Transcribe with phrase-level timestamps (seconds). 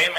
[0.00, 0.16] FM.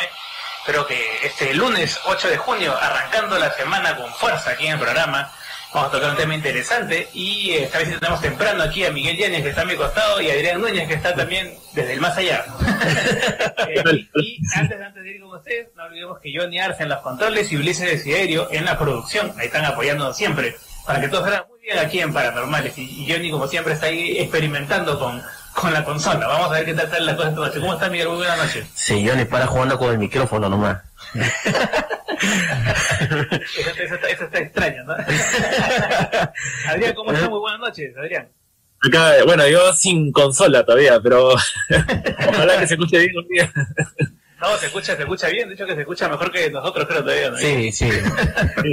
[0.60, 4.80] Espero que este lunes 8 de junio, arrancando la semana con fuerza aquí en el
[4.80, 5.32] programa,
[5.74, 9.42] vamos a tocar un tema interesante y esta vez tenemos temprano aquí a Miguel Yáñez
[9.42, 12.16] que está a mi costado y a Adrián Núñez que está también desde el más
[12.18, 12.46] allá.
[13.68, 17.00] Eh, y, antes, antes de ir con ustedes, no olvidemos que Johnny Arce en los
[17.00, 21.46] controles y Ulises Desiderio en la producción, ahí están apoyándonos siempre, para que todo salga
[21.48, 25.24] muy bien aquí en Paranormales y, y Johnny como siempre está ahí experimentando con
[25.54, 26.28] con la consola.
[26.28, 27.60] Vamos a ver qué tal está la cosa.
[27.60, 28.10] ¿Cómo está Miguel?
[28.10, 28.68] Muy buenas noches.
[28.74, 30.82] Sí, Johnny para jugando con el micrófono nomás.
[31.14, 31.26] eso,
[33.78, 34.94] eso, está, eso está extraño, ¿no?
[36.68, 37.30] Adrián, ¿cómo está?
[37.30, 38.30] Muy buenas noches, Adrián.
[38.84, 41.36] Acá, bueno, yo sin consola todavía, pero
[42.30, 43.52] ojalá que se escuche bien un día.
[44.40, 47.04] No, se escucha, se escucha bien, de hecho que se escucha mejor que nosotros creo
[47.04, 47.30] todavía.
[47.30, 47.38] ¿no?
[47.38, 47.92] Sí, sí.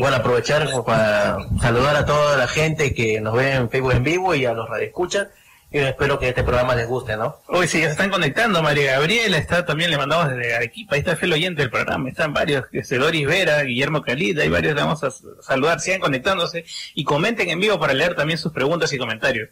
[0.00, 4.34] bueno, aprovechar para saludar a toda la gente que nos ve en Facebook en vivo
[4.34, 5.28] y a los radioescuchas
[5.70, 7.36] y espero que este programa les guste, ¿no?
[7.46, 8.62] Hoy sí, ya se están conectando.
[8.62, 10.94] María Gabriela está también, le mandamos desde Arequipa.
[10.94, 12.08] Ahí está el oyente del programa.
[12.08, 15.10] Están varios, este, Doris Vera, Guillermo Calida, hay varios, le vamos a
[15.42, 15.80] saludar.
[15.80, 19.50] Sigan conectándose y comenten en vivo para leer también sus preguntas y comentarios.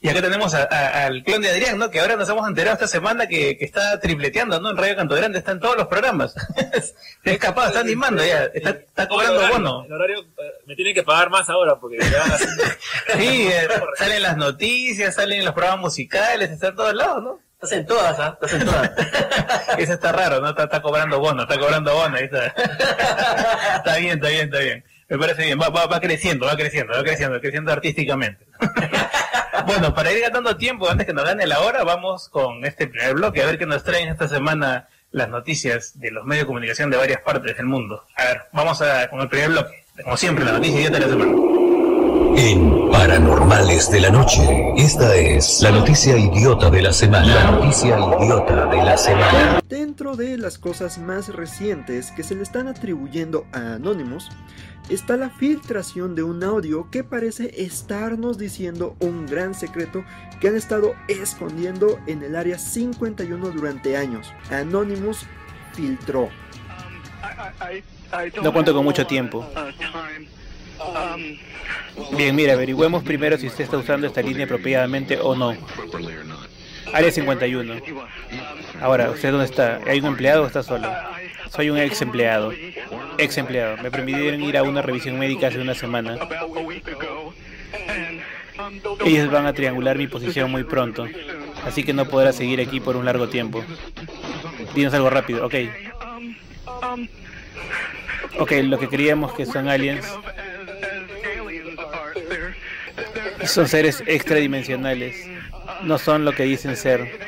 [0.00, 1.90] Y acá tenemos al clon de Adrián, ¿no?
[1.90, 4.70] Que ahora nos hemos enterado esta semana que, que está tripleteando, ¿no?
[4.70, 6.34] En Radio Canto Grande está en todos los programas.
[7.24, 9.84] Se ha escapado, está animando ya, está, está cobrando bono.
[9.86, 12.24] El horario eh, me tienen que pagar más ahora porque ya
[13.18, 17.40] Sí, eh, salen las noticias, salen los programas musicales, está en todos lados, ¿no?
[17.54, 18.38] Estás en todas, ¿ah?
[18.40, 18.90] Estás en todas.
[19.78, 20.50] Eso está raro, ¿no?
[20.50, 22.46] Está, está cobrando bono, está cobrando bono, ahí está.
[23.78, 24.84] está bien, está bien, está bien.
[25.08, 28.46] Me parece bien, va, va, va creciendo, va creciendo, va creciendo, creciendo artísticamente.
[29.66, 33.14] Bueno, para ir ganando tiempo antes que nos gane la hora, vamos con este primer
[33.14, 36.90] bloque, a ver qué nos traen esta semana las noticias de los medios de comunicación
[36.90, 38.04] de varias partes del mundo.
[38.16, 39.84] A ver, vamos a, con el primer bloque.
[40.02, 41.57] Como siempre, la noticia de la semana.
[42.40, 47.34] En Paranormales de la Noche, esta es la noticia idiota de la semana.
[47.34, 49.60] La noticia idiota de la semana.
[49.68, 54.28] Dentro de las cosas más recientes que se le están atribuyendo a Anonymous,
[54.88, 60.04] está la filtración de un audio que parece estarnos diciendo un gran secreto
[60.40, 64.32] que han estado escondiendo en el área 51 durante años.
[64.52, 65.26] Anonymous
[65.72, 66.28] filtró.
[68.44, 69.44] No cuento con mucho tiempo.
[72.16, 75.54] Bien, mira, averigüemos primero si usted está usando esta línea apropiadamente o no.
[76.92, 77.74] Área 51.
[78.80, 79.80] Ahora, ¿usted dónde está?
[79.86, 80.90] ¿Hay un empleado o está solo?
[81.50, 82.52] Soy un ex empleado.
[83.18, 83.76] Ex empleado.
[83.82, 86.16] Me permitieron ir a una revisión médica hace una semana.
[89.04, 91.06] Ellos van a triangular mi posición muy pronto,
[91.64, 93.64] así que no podrá seguir aquí por un largo tiempo.
[94.74, 95.54] Dinos algo rápido, ok.
[98.40, 100.06] Ok, lo que creíamos que son aliens
[103.48, 105.26] son seres extradimensionales.
[105.82, 107.18] No son lo que dicen ser.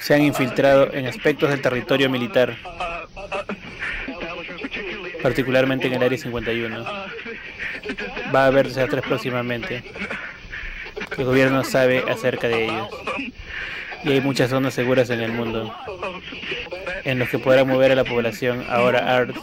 [0.00, 2.56] Se han infiltrado en aspectos del territorio militar,
[5.22, 6.84] particularmente en el Área 51.
[8.34, 9.82] Va a verse a tres próximamente.
[11.16, 12.88] El gobierno sabe acerca de ellos.
[14.04, 15.74] Y hay muchas zonas seguras en el mundo
[17.04, 19.36] en los que podrá mover a la población ahora ART.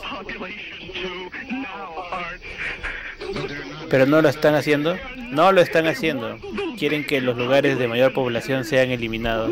[3.90, 4.98] Pero no lo están haciendo.
[5.32, 6.38] No lo están haciendo.
[6.78, 9.52] Quieren que los lugares de mayor población sean eliminados.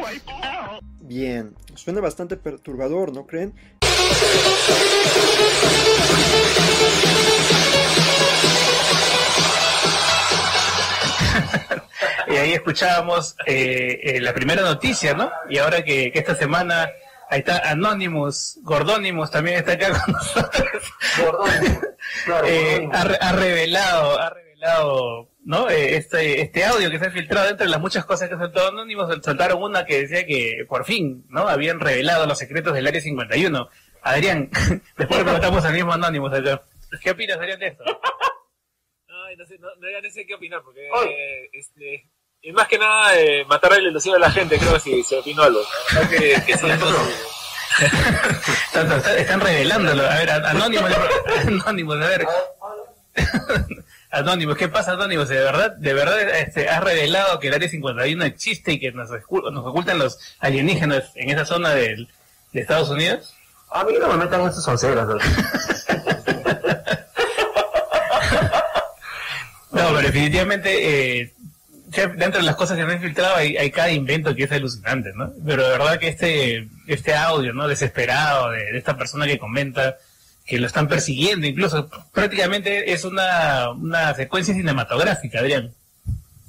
[1.01, 3.53] Bien, suena bastante perturbador, ¿no creen?
[12.27, 15.31] y ahí escuchábamos eh, eh, la primera noticia, ¿no?
[15.49, 16.89] Y ahora que, que, esta semana,
[17.29, 20.83] ahí está Anonymous, Gordonymous también está acá con nosotros.
[21.17, 21.79] Gordonymous,
[22.25, 25.69] claro, eh, ha, ha, revelado, ha revelado, ¿no?
[25.69, 28.67] Eh, este, este audio que se ha filtrado dentro de las muchas cosas que soltó
[28.67, 31.47] Anonymous, saltaron una que decía que por fin, ¿no?
[31.47, 33.69] Habían revelado los secretos del Área 51.
[34.01, 34.49] Adrián,
[34.97, 36.31] después le preguntamos al mismo Anonymous.
[37.01, 37.83] ¿Qué opinas, Adrián, de esto?
[39.27, 42.09] Ay, no sé, no, no, no sé qué opinar, porque eh, este,
[42.41, 45.19] y más que nada eh, matar la ilusión a la gente, creo que si se
[45.19, 45.61] opinó algo.
[45.93, 46.09] ¿no?
[46.09, 46.67] Que, que sí,
[48.65, 50.03] están, están revelándolo.
[50.03, 50.91] A ver, Anónimos,
[51.65, 52.27] Anónimos, a ver.
[54.11, 55.29] Anónimos, ¿qué pasa, Anónimos?
[55.29, 59.09] ¿De verdad, de verdad este, has revelado que el Área 51 existe y que nos,
[59.09, 62.07] nos ocultan los alienígenas en esa zona del,
[62.51, 63.35] de Estados Unidos?
[63.69, 65.07] A mí no me metan esos onceras.
[69.71, 71.33] No, pero definitivamente, eh,
[72.17, 75.11] dentro de las cosas que me han filtrado hay, hay, cada invento que es alucinante,
[75.15, 75.31] ¿no?
[75.45, 77.67] Pero de verdad que este, este audio, ¿no?
[77.67, 79.97] Desesperado de, de, esta persona que comenta
[80.49, 85.71] que lo están persiguiendo, incluso prácticamente es una, una secuencia cinematográfica, Adrián.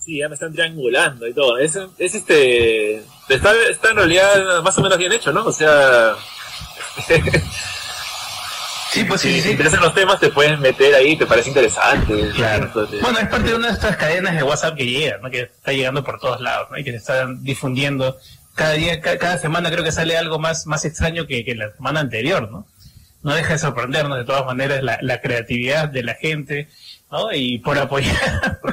[0.02, 1.58] Sí, ya me están triangulando y todo.
[1.58, 2.96] Es, es este.
[3.28, 5.44] Está, está en realidad más o menos bien hecho, ¿no?
[5.44, 6.14] O sea.
[8.92, 9.42] Sí, pues sí, si sí.
[9.44, 12.28] te interesan los temas, te puedes meter ahí, te parece interesante.
[12.34, 12.64] Claro.
[12.64, 15.30] Entonces, Bueno, es parte de una de estas cadenas de WhatsApp que llega, ¿no?
[15.30, 16.76] que está llegando por todos lados ¿no?
[16.78, 18.18] y que se están difundiendo.
[18.56, 21.70] Cada día, ca- cada semana creo que sale algo más, más extraño que, que la
[21.70, 22.66] semana anterior, ¿no?
[23.22, 26.68] No deja de sorprendernos de todas maneras la, la creatividad de la gente,
[27.10, 27.32] ¿no?
[27.32, 28.16] Y por apoyar,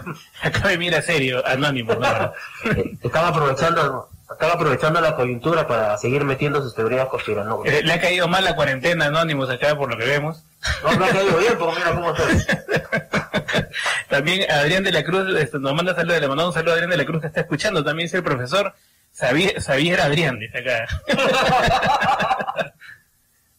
[0.41, 2.33] acá me mira serio, anónimo, ¿no?
[3.03, 7.73] Estaba aprovechando, estaba aprovechando la coyuntura para seguir metiendo sus teorías conspiranoicas.
[7.73, 10.43] Eh, Le ha caído mal la cuarentena Anónimos acá por lo que vemos.
[10.83, 12.37] No, no ha caído bien, porque mira cómo estoy.
[14.09, 16.91] También Adrián de la Cruz este, nos manda saludos, le mandamos un saludo a Adrián
[16.91, 17.83] de la Cruz que está escuchando.
[17.83, 18.73] También es el profesor
[19.17, 20.87] Xavier, Xavier Adrián, dice acá.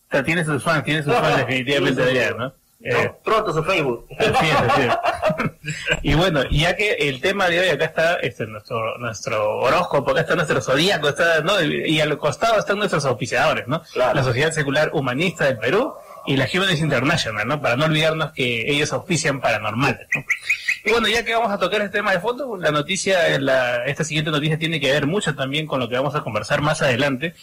[0.09, 2.53] O sea, tiene sus fans, tiene sus fans definitivamente Adrián, ¿no?
[2.81, 4.07] Eh, No, pronto su Facebook.
[4.19, 6.01] Así es, así es.
[6.03, 10.21] Y bueno, ya que el tema de hoy acá está este, nuestro nuestro horóscopo, acá
[10.21, 11.61] está nuestro zodíaco, está, ¿no?
[11.61, 13.83] y al costado están nuestros auspiciadores, ¿no?
[13.93, 14.15] Claro.
[14.15, 15.93] La Sociedad Secular Humanista del Perú
[16.25, 17.61] y la Humanist International, ¿no?
[17.61, 20.25] Para no olvidarnos que ellos auspician paranormales, ¿no?
[20.89, 24.05] Y bueno, ya que vamos a tocar este tema de fondo, la noticia, la, esta
[24.05, 27.35] siguiente noticia tiene que ver mucho también con lo que vamos a conversar más adelante.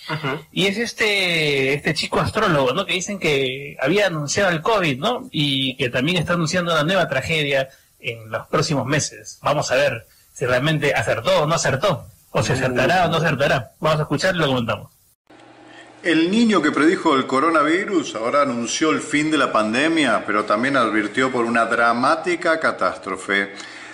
[0.51, 2.87] Y es este, este chico astrólogo, ¿no?
[2.87, 5.29] Que dicen que había anunciado el COVID, ¿no?
[5.31, 7.69] Y que también está anunciando una nueva tragedia
[7.99, 9.37] en los próximos meses.
[9.43, 12.07] Vamos a ver si realmente acertó o no acertó.
[12.31, 13.73] O si acertará o no acertará.
[13.79, 14.94] Vamos a escuchar y lo comentamos.
[16.05, 20.77] El niño que predijo el coronavirus ahora anunció el fin de la pandemia, pero también
[20.77, 23.53] advirtió por una dramática catástrofe.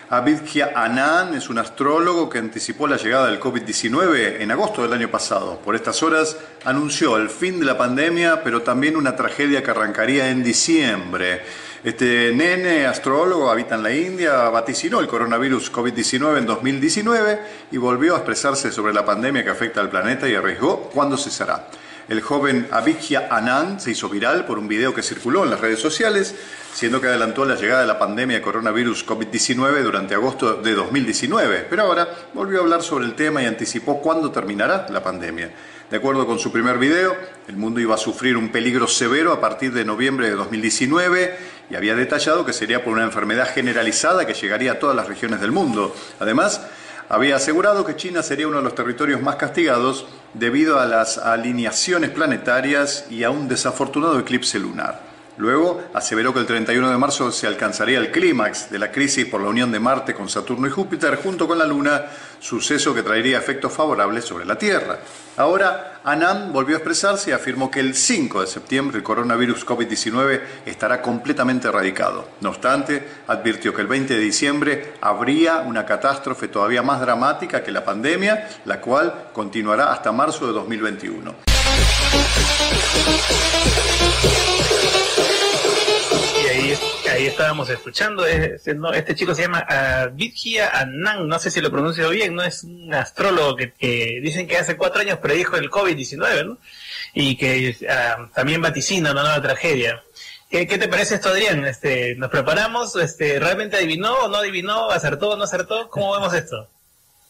[0.10, 5.10] Abidkia Anand es un astrólogo que anticipó la llegada del COVID-19 en agosto del año
[5.10, 5.60] pasado.
[5.64, 6.36] Por estas horas
[6.66, 11.44] anunció el fin de la pandemia, pero también una tragedia que arrancaría en diciembre.
[11.82, 17.40] Este nene astrólogo habita en la India, vaticinó el coronavirus COVID-19 en 2019
[17.72, 21.70] y volvió a expresarse sobre la pandemia que afecta al planeta y arriesgó cuándo cesará.
[22.12, 25.80] El joven Abhigya Anand se hizo viral por un video que circuló en las redes
[25.80, 26.36] sociales,
[26.74, 31.68] siendo que adelantó la llegada de la pandemia de coronavirus COVID-19 durante agosto de 2019,
[31.70, 35.52] pero ahora volvió a hablar sobre el tema y anticipó cuándo terminará la pandemia.
[35.90, 37.16] De acuerdo con su primer video,
[37.48, 41.38] el mundo iba a sufrir un peligro severo a partir de noviembre de 2019
[41.70, 45.40] y había detallado que sería por una enfermedad generalizada que llegaría a todas las regiones
[45.40, 45.96] del mundo.
[46.20, 46.60] Además,
[47.10, 52.10] había asegurado que China sería uno de los territorios más castigados debido a las alineaciones
[52.10, 55.11] planetarias y a un desafortunado eclipse lunar.
[55.38, 59.42] Luego aseveró que el 31 de marzo se alcanzaría el clímax de la crisis por
[59.42, 62.04] la unión de Marte con Saturno y Júpiter junto con la Luna,
[62.40, 65.00] suceso que traería efectos favorables sobre la Tierra.
[65.38, 70.42] Ahora, Anand volvió a expresarse y afirmó que el 5 de septiembre el coronavirus COVID-19
[70.66, 72.28] estará completamente erradicado.
[72.42, 77.72] No obstante, advirtió que el 20 de diciembre habría una catástrofe todavía más dramática que
[77.72, 81.36] la pandemia, la cual continuará hasta marzo de 2021.
[87.10, 91.72] Ahí, estábamos escuchando, este, no, este chico se llama Abhigya Anand, no sé si lo
[91.72, 96.46] pronuncio bien, no es un astrólogo que, dicen que hace cuatro años predijo el COVID-19,
[96.46, 96.58] ¿no?
[97.14, 100.02] Y que ah, también vaticina una nueva tragedia.
[100.50, 101.66] ¿Qué, te parece esto, Adrián?
[101.66, 102.96] Este, ¿Nos preparamos?
[102.98, 104.90] Este, ¿Realmente adivinó o no adivinó?
[104.90, 105.90] ¿Acertó o no acertó?
[105.90, 106.68] ¿Cómo vemos esto?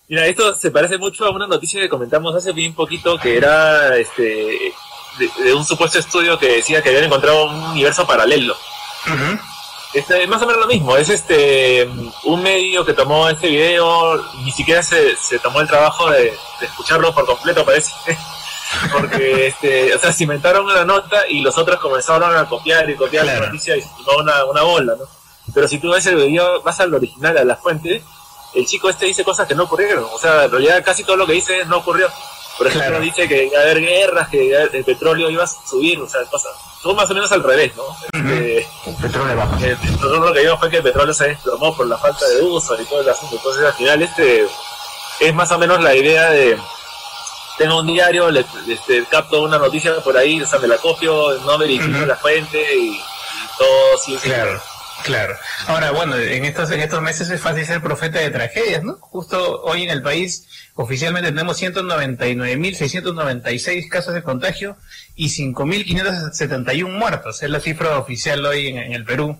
[0.07, 3.95] Mira, esto se parece mucho a una noticia que comentamos hace bien poquito que era
[3.95, 4.73] este
[5.43, 8.55] de un supuesto estudio que decía que habían encontrado un universo paralelo.
[9.93, 11.85] Este, más o menos lo mismo, es este
[12.23, 14.15] un medio que tomó este video,
[14.45, 17.91] ni siquiera se, se tomó el trabajo de, de escucharlo por completo, parece.
[18.93, 22.95] Porque, este, o sea, se inventaron una nota y los otros comenzaron a copiar y
[22.95, 23.41] copiar Claro.
[23.41, 25.03] la noticia y se una, una bola, ¿no?
[25.53, 28.01] Pero si tú ves el video, vas al original, a la fuente,
[28.53, 30.05] el chico este dice cosas que no ocurrieron.
[30.13, 32.07] O sea, en realidad casi todo lo que dice no ocurrió.
[32.61, 33.03] Por ejemplo, Claro.
[33.03, 36.51] dice que iba a haber guerras, que el petróleo iba a subir, o sea, cosas.
[36.83, 37.83] Todo más o menos al revés, ¿no?
[38.13, 39.57] Este, El petróleo baja.
[39.65, 42.39] eh, nosotros lo que vimos fue que el petróleo se desplomó por la falta de
[42.43, 43.35] uso y todo el asunto.
[43.37, 44.45] Entonces, al final, este
[45.21, 46.55] es más o menos la idea de.
[47.57, 51.31] Tengo un diario, le, este, capto una noticia por ahí, o sea, me la copio,
[51.43, 53.01] no verifico la fuente y, y
[53.57, 54.61] todo sí Claro,
[55.03, 55.35] claro.
[55.67, 58.93] Ahora, bueno, en estos, en estos meses es fácil ser profeta de tragedias, ¿no?
[58.99, 64.77] Justo hoy en el país oficialmente tenemos 199.696 casos de contagio
[65.15, 67.43] y 5.571 muertos.
[67.43, 69.39] Es la cifra oficial hoy en, en el Perú.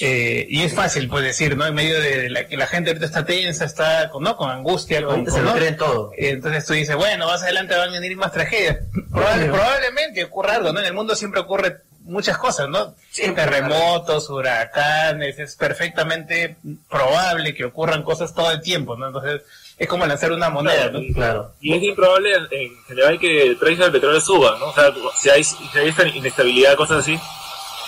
[0.00, 1.64] Eh, y es fácil, pues decir, ¿no?
[1.66, 4.36] En medio de la que la gente ahorita está tensa, está con, ¿no?
[4.36, 6.10] con angustia, con, Ahorita se con- lo creen todo.
[6.18, 8.78] Entonces tú dices, bueno, más adelante van a venir más tragedias.
[9.12, 10.80] Probable- probablemente ocurra algo, ¿no?
[10.80, 12.94] En el mundo siempre ocurre muchas cosas, ¿no?
[13.34, 16.56] Terremotos, huracanes, es perfectamente
[16.88, 19.08] probable que ocurran cosas todo el tiempo, ¿no?
[19.08, 19.42] Entonces,
[19.76, 21.00] es como lanzar una moneda, ¿no?
[21.14, 21.52] Claro.
[21.60, 24.66] Y es improbable en, en general que el precio del petróleo suba, ¿no?
[24.66, 27.18] O sea, si hay, si hay esta inestabilidad, cosas así,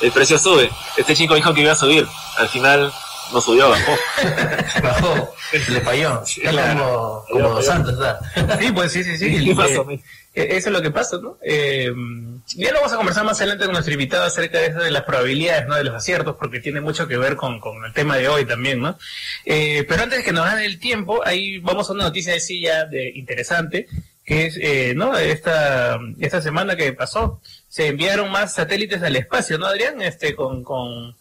[0.03, 0.71] el precio sube.
[0.97, 2.07] Este chico dijo que iba a subir,
[2.39, 2.93] al final
[3.33, 3.93] no subió, bajó.
[4.83, 5.35] Bajó,
[5.71, 6.23] le falló.
[6.27, 7.25] Sí, Es claro.
[7.29, 8.21] como, como dos santos, ¿verdad?
[8.61, 9.45] Sí, pues sí, sí, sí.
[9.45, 9.87] ¿Qué Eh, pasó?
[9.91, 10.01] Eh,
[10.35, 11.39] Eso es lo que pasa, ¿no?
[11.43, 11.91] Eh,
[12.57, 15.03] ya lo vamos a conversar más adelante con nuestro invitado acerca de eso de las
[15.05, 15.75] probabilidades, ¿no?
[15.77, 18.81] De los aciertos, porque tiene mucho que ver con, con el tema de hoy también,
[18.81, 18.99] ¿no?
[19.45, 22.61] Eh, pero antes de que nos dan el tiempo, ahí vamos a una noticia de
[22.61, 23.87] ya de interesante,
[24.25, 25.17] que es, eh, ¿no?
[25.17, 30.01] Esta, esta semana que pasó, se enviaron más satélites al espacio, ¿no, Adrián?
[30.03, 31.17] Este, con, con,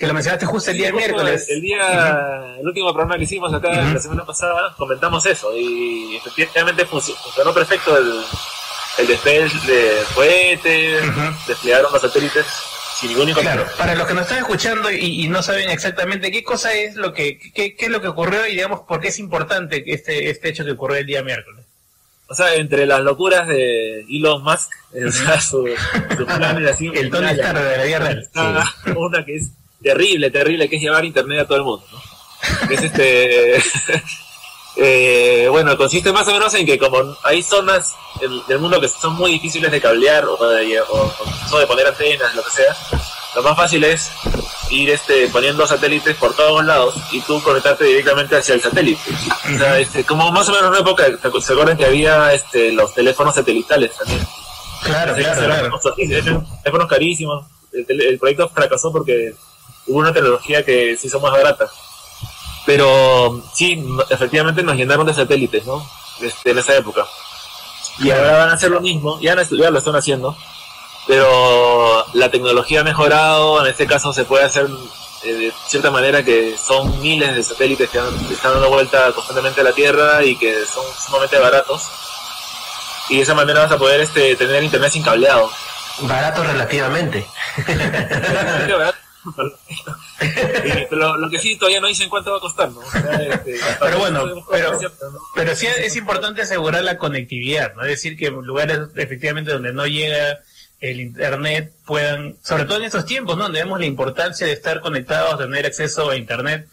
[0.00, 1.46] que lo mencionaste justo el día Sí, miércoles.
[1.50, 3.92] El día, el último programa que hicimos acá Ujú.
[3.94, 8.22] la semana pasada, comentamos eso y efectivamente func- funcionó perfecto el,
[8.98, 11.02] el despegue de cohetes,
[11.46, 12.46] desplegaron los satélites
[12.98, 16.42] sin ningún Claro, para los que nos están escuchando y, y no saben exactamente qué
[16.42, 19.18] cosa es lo que, qué, qué es lo que ocurrió y digamos por qué es
[19.18, 21.64] importante este, este hecho que ocurrió el día miércoles.
[22.28, 24.70] O sea, entre las locuras de Elon Musk,
[25.06, 25.68] o sea, su,
[26.16, 28.18] su plan de así, El Tony Stark de la real.
[28.18, 28.64] está
[28.96, 29.50] una que es
[29.82, 31.84] terrible, terrible, que es llevar internet a todo el mundo,
[32.70, 33.62] es este...
[34.76, 37.94] eh, bueno, consiste más o menos en que como hay zonas
[38.48, 41.12] del mundo que son muy difíciles de cablear o de, o-
[41.52, 42.76] o de poner antenas, lo que sea,
[43.34, 44.10] lo más fácil es
[44.70, 49.00] ir este, poniendo satélites por todos lados y tú conectarte directamente hacia el satélite.
[49.54, 51.04] O sea, este, como más o menos en una época,
[51.40, 54.20] ¿se acuerdan que había este, los teléfonos satelitales también?
[54.84, 55.40] Claro, Sí, claro,
[56.62, 57.46] teléfonos- carísimos.
[57.72, 59.32] El, el proyecto fracasó porque
[59.86, 61.68] hubo una tecnología que se hizo más barata.
[62.66, 65.84] Pero sí, efectivamente nos llenaron de satélites, ¿no?
[66.20, 67.06] Este, en esa época.
[67.98, 70.36] Y ahora van a hacer lo mismo, ya, lo están haciendo,
[71.06, 74.68] pero la tecnología ha mejorado, en este caso se puede hacer
[75.22, 79.60] eh, de cierta manera que son miles de satélites que, han- están dando vuelta constantemente
[79.60, 81.82] a la Tierra y que son sumamente baratos.
[83.10, 85.50] Y de esa manera vas a poder este, tener internet sin cableado.
[86.02, 87.26] Barato relativamente.
[89.24, 92.80] Y- lo que sí todavía no dicen cuánto va a costar, ¿no?
[92.80, 95.18] O sea, este, Pero bueno, pero- ¿no?
[95.34, 97.82] Pero sí es importante asegurar la conectividad, ¿no?
[97.82, 100.40] Es decir, que lugares efectivamente donde no llega
[100.80, 103.44] el internet puedan, sobre todo en estos tiempos, ¿no?
[103.44, 106.66] Donde vemos la importancia de estar conectados, de tener acceso a internet.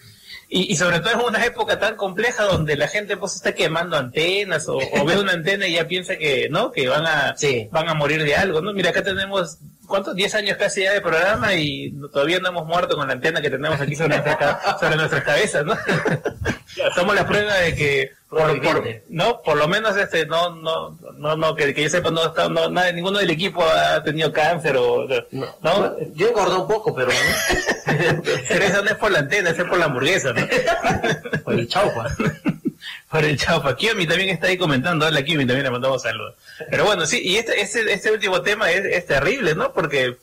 [0.49, 3.97] Y, y sobre todo en una época tan compleja donde la gente pues está quemando
[3.97, 6.71] antenas o, o ve una antena y ya piensa que, ¿no?
[6.71, 7.67] Que van a, Sí.
[7.71, 8.71] van a morir de algo, ¿no?
[8.71, 10.15] Mira, acá tenemos, ¿cuántos?
[10.15, 13.41] 10 años casi ya de programa y no- todavía no hemos muerto con la antena
[13.41, 15.75] que tenemos aquí sobre, nuestra ca- sobre nuestras cabezas, ¿no?
[16.95, 21.35] Somos la prueba de que, por, por- no, por lo menos este, no, no, no,
[21.35, 24.77] no, que, que yo sepa, no, está, no, nada- ninguno del equipo ha tenido cáncer
[24.77, 25.95] o, No, ¿no?
[26.13, 27.59] Yo engordé un poco, pero Pero
[28.49, 30.47] eso no es por la antena, es por la hamburguesa, ¿no?
[31.43, 32.07] por el chaufa.
[33.09, 33.75] Por el chaufa.
[33.75, 35.05] Kimi también está ahí comentando.
[35.05, 36.35] Hola, Kimi, también le mandamos saludos.
[36.69, 39.73] Pero bueno, sí, y este, este, este último tema es, es terrible, ¿no?
[39.73, 40.17] Porque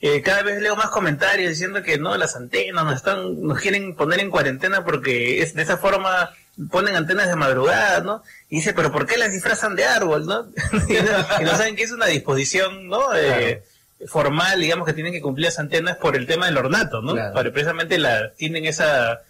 [0.00, 3.94] eh, cada vez leo más comentarios diciendo que no, las antenas nos están, nos quieren
[3.96, 6.30] poner en cuarentena porque es de esa forma
[6.70, 8.22] ponen antenas de madrugada, ¿no?
[8.48, 10.48] Y dice, pero ¿por qué las disfrazan de árbol, no?
[10.88, 13.14] y, no y no saben que es una disposición, ¿no?
[13.14, 13.62] Eh,
[14.06, 17.14] formal, digamos, que tienen que cumplir las antenas por el tema del ornato, ¿no?
[17.14, 17.34] Claro.
[17.34, 19.20] Para precisamente la, tienen esa,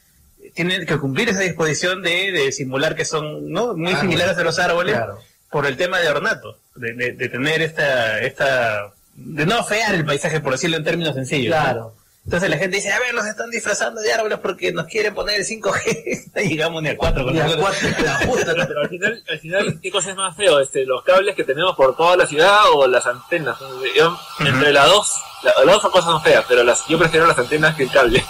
[0.54, 4.58] tienen que cumplir esa disposición de, de simular que son no muy similares a los
[4.58, 5.18] árboles Claro.
[5.50, 10.04] por el tema de ornato de, de- de tener esta esta de no afear el
[10.04, 11.94] paisaje por decirlo en términos sencillos ¿no?
[12.28, 15.36] Entonces la gente dice a ver nos están disfrazando de árboles porque nos quieren poner
[15.40, 17.74] el 5G no llegamos ni al 4 con Y a nosotros.
[17.80, 18.66] cuatro, la justa, ¿no?
[18.68, 20.60] Pero al final, al final, ¿qué cosa es más feo?
[20.60, 23.56] Este, ¿Los cables que tenemos por toda la ciudad o las antenas?
[23.96, 27.38] Yo, entre las dos, la- las dos cosas son feas, pero las, yo prefiero las
[27.38, 28.22] antenas que el cable.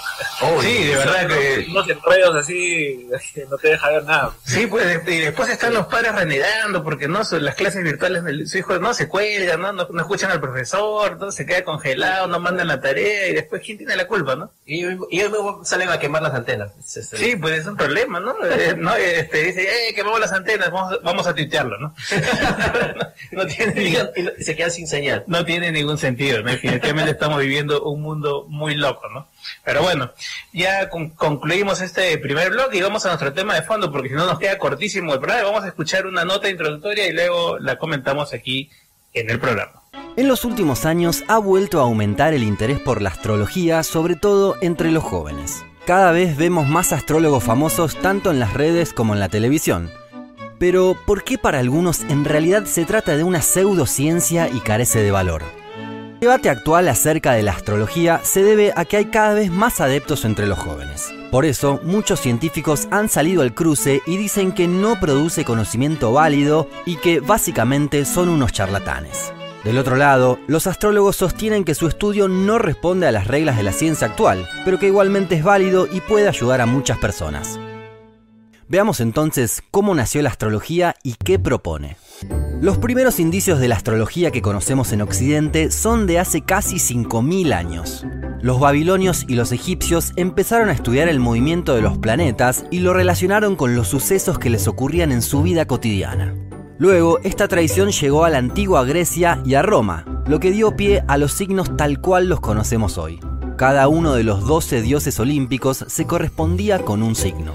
[0.63, 4.33] Sí de verdad que Unos enredos así, que no te deja ver nada.
[4.45, 8.47] Sí, pues y después están los padres renegando porque no Son las clases virtuales de
[8.47, 9.73] su hijo no se cuelgan, ¿no?
[9.73, 11.31] No, no escuchan al profesor, ¿no?
[11.33, 14.51] se queda congelado, no mandan la tarea y después quién tiene la culpa, ¿no?
[14.67, 16.73] Y ellos y ellos mismos salen a quemar las antenas.
[16.85, 18.35] Sí, pues es un problema, ¿no?
[18.45, 21.95] Eh, no este, dice, eh, quemamos las antenas, vamos, vamos a tuitearlo, ¿no?
[23.33, 25.25] no, no tiene Y ningún, y se quedan sin señal.
[25.27, 26.51] no tiene ningún sentido, ¿no?
[26.51, 29.29] Definitivamente estamos viviendo un mundo muy loco, ¿no?
[29.65, 30.13] Pero bueno,
[30.53, 34.15] ya con- concluimos este primer blog y vamos a nuestro tema de fondo, porque si
[34.15, 35.49] no nos queda cortísimo el programa.
[35.49, 38.71] Vamos a escuchar una nota introductoria y luego la comentamos aquí
[39.15, 39.83] en el programa.
[40.17, 44.57] En los últimos años ha vuelto a aumentar el interés por la astrología, sobre todo
[44.61, 45.65] entre los jóvenes.
[45.87, 49.91] Cada vez vemos más astrólogos famosos tanto en las redes como en la televisión.
[50.59, 55.13] Pero, ¿por qué para algunos en realidad se trata de una pseudociencia y carece de
[55.13, 55.45] valor?
[56.19, 59.81] El debate actual acerca de la astrología se debe a que hay cada vez más
[59.81, 61.15] adeptos entre los jóvenes.
[61.31, 66.69] Por eso, muchos científicos han salido al cruce y dicen que no produce conocimiento válido
[66.87, 69.33] y que básicamente son unos charlatanes.
[69.63, 73.63] Del otro lado, los astrólogos sostienen que su estudio no responde a las reglas de
[73.63, 77.61] la ciencia actual, pero que igualmente es válido y puede ayudar a muchas personas.
[78.71, 81.97] Veamos entonces cómo nació la astrología y qué propone.
[82.61, 87.55] Los primeros indicios de la astrología que conocemos en Occidente son de hace casi 5.000
[87.55, 88.05] años.
[88.43, 92.93] Los babilonios y los egipcios empezaron a estudiar el movimiento de los planetas y lo
[92.93, 96.35] relacionaron con los sucesos que les ocurrían en su vida cotidiana.
[96.77, 101.05] Luego, esta tradición llegó a la antigua Grecia y a Roma, lo que dio pie
[101.09, 103.19] a los signos tal cual los conocemos hoy.
[103.57, 107.55] Cada uno de los 12 dioses olímpicos se correspondía con un signo.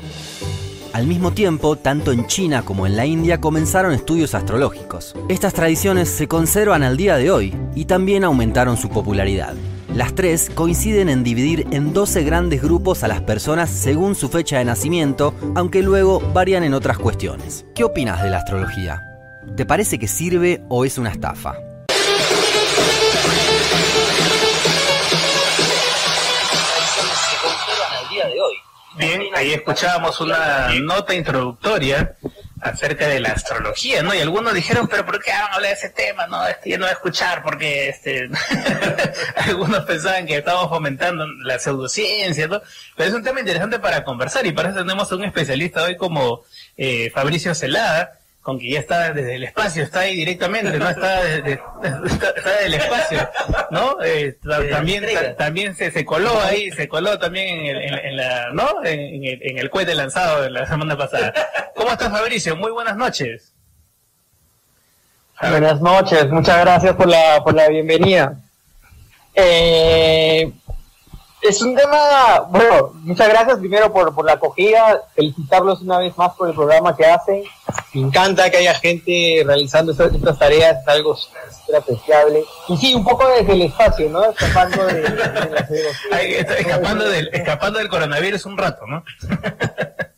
[0.93, 5.15] Al mismo tiempo, tanto en China como en la India comenzaron estudios astrológicos.
[5.27, 9.55] Estas tradiciones se conservan al día de hoy y también aumentaron su popularidad.
[9.95, 14.59] Las tres coinciden en dividir en 12 grandes grupos a las personas según su fecha
[14.59, 17.65] de nacimiento, aunque luego varían en otras cuestiones.
[17.73, 19.01] ¿Qué opinas de la astrología?
[19.55, 21.55] ¿Te parece que sirve o es una estafa?
[28.95, 32.15] Bien, ahí escuchábamos una nota introductoria
[32.62, 34.13] acerca de la astrología, ¿no?
[34.13, 36.27] Y algunos dijeron, pero ¿por qué van a hablar de ese tema?
[36.27, 38.29] No, este, yo no voy a escuchar porque este,
[39.35, 42.62] algunos pensaban que estábamos fomentando la pseudociencia, ¿no?
[42.95, 45.98] Pero es un tema interesante para conversar y para eso tenemos a un especialista hoy
[45.98, 46.44] como
[46.77, 51.24] eh, Fabricio Celada, con que ya está desde el espacio, está ahí directamente, no está
[51.24, 53.29] desde, está, del espacio,
[53.72, 53.96] ¿no?
[54.03, 54.38] Eh,
[54.70, 55.06] también
[55.38, 58.84] también se, se coló ahí, se coló también en, el, en, la, ¿no?
[58.84, 61.34] En, el, en el cohete lanzado de la semana pasada.
[61.74, 62.58] ¿Cómo estás, Fabricio?
[62.58, 63.53] Muy buenas noches.
[65.42, 68.36] Buenas noches, muchas gracias por la, por la bienvenida.
[69.36, 70.51] Eh,
[71.44, 76.34] es un tema, bueno, muchas gracias primero por, por la acogida, felicitarlos una vez más
[76.36, 77.44] por el programa que hacen.
[77.94, 82.44] Me encanta que haya gente realizando estas, tareas, es algo súper apreciable.
[82.70, 84.24] Y sí, un poco desde el espacio, ¿no?
[84.32, 85.01] Escapando de,
[86.60, 89.03] escapando, del, escapando del coronavirus un rato, ¿no?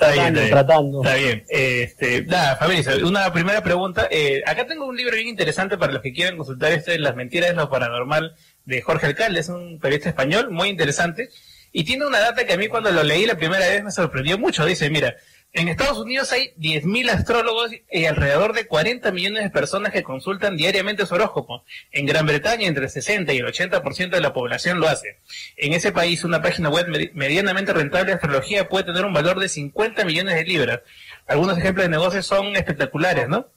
[0.00, 1.02] Está bien, tratando.
[1.02, 1.44] Está bien.
[1.48, 4.06] Este, nada, Fabricio, una primera pregunta.
[4.08, 7.50] Eh, acá tengo un libro bien interesante para los que quieran consultar este Las mentiras
[7.50, 8.36] de lo paranormal
[8.68, 11.30] de Jorge Alcalde, es un periodista español muy interesante.
[11.72, 14.38] Y tiene una data que a mí cuando lo leí la primera vez me sorprendió
[14.38, 14.64] mucho.
[14.64, 15.16] Dice, mira,
[15.52, 20.56] en Estados Unidos hay 10.000 astrólogos y alrededor de 40 millones de personas que consultan
[20.56, 21.64] diariamente su horóscopo.
[21.92, 25.18] En Gran Bretaña entre el 60 y el 80% de la población lo hace.
[25.56, 29.48] En ese país una página web medianamente rentable de astrología puede tener un valor de
[29.48, 30.80] 50 millones de libras.
[31.26, 33.48] Algunos ejemplos de negocios son espectaculares, ¿no?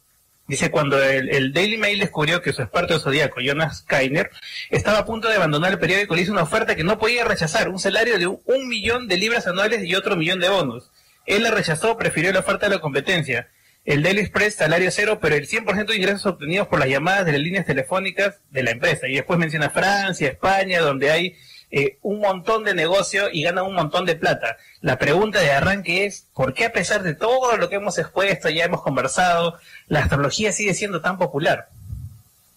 [0.48, 4.30] Dice, cuando el, Daily Mail descubrió que su experto de zodiaco, Jonas Kainer,
[4.70, 7.70] estaba a punto de abandonar el periódico, le hizo una oferta que no podía rechazar,
[7.70, 10.92] un salario de un, millón de libras anuales y otro millón de bonos.
[11.26, 13.50] Él la rechazó, prefirió la oferta de la competencia.
[13.86, 17.32] El Daily Express, salario cero, pero el 100% de ingresos obtenidos por las llamadas de
[17.32, 19.08] las líneas telefónicas de la empresa.
[19.08, 21.36] Y después menciona Francia, España, donde hay
[21.72, 24.58] eh, un montón de negocio y ganan un montón de plata.
[24.82, 28.50] La pregunta de arranque es, ¿por qué a pesar de todo lo que hemos expuesto,
[28.50, 29.58] ya hemos conversado,
[29.88, 31.70] la astrología sigue siendo tan popular?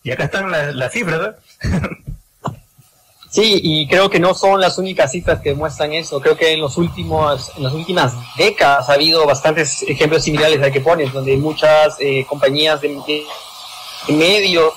[0.02, 1.36] Y acá están las, cifras,
[3.30, 6.20] Sí, y creo que no son las únicas cifras que demuestran eso.
[6.20, 10.70] Creo que en los últimos, en las últimas décadas ha habido bastantes ejemplos similares al
[10.70, 14.72] que pones, donde muchas eh, compañías de, de medios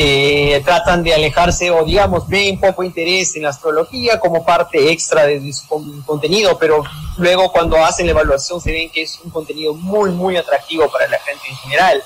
[0.00, 5.26] eh, tratan de alejarse o digamos ven poco interés en la astrología como parte extra
[5.26, 5.66] de, su
[6.06, 6.84] contenido, pero
[7.16, 11.08] luego cuando hacen la evaluación se ven que es un contenido muy muy atractivo para
[11.08, 12.02] la gente en general.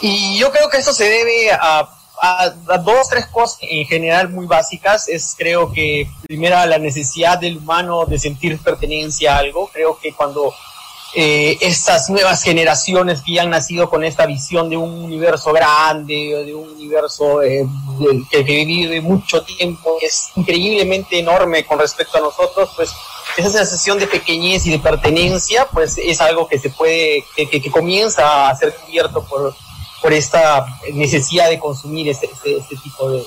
[0.00, 1.88] Y yo creo que eso se debe a,
[2.20, 5.08] a, a dos tres cosas en general muy básicas.
[5.08, 9.68] Es creo que primera la necesidad del humano de sentir pertenencia a algo.
[9.72, 10.54] Creo que cuando
[11.16, 16.42] eh, estas nuevas generaciones que ya han nacido con esta visión de un universo grande,
[16.44, 17.64] de un universo eh,
[18.30, 22.90] que, vive mucho tiempo, que es increíblemente enorme con respecto a nosotros, pues
[23.36, 27.70] esa sensación de pequeñez y de pertenencia, pues es algo que se puede, que, que,
[27.70, 29.54] comienza a ser cubierto por,
[30.02, 33.24] por esta necesidad de consumir este, este, este tipo de,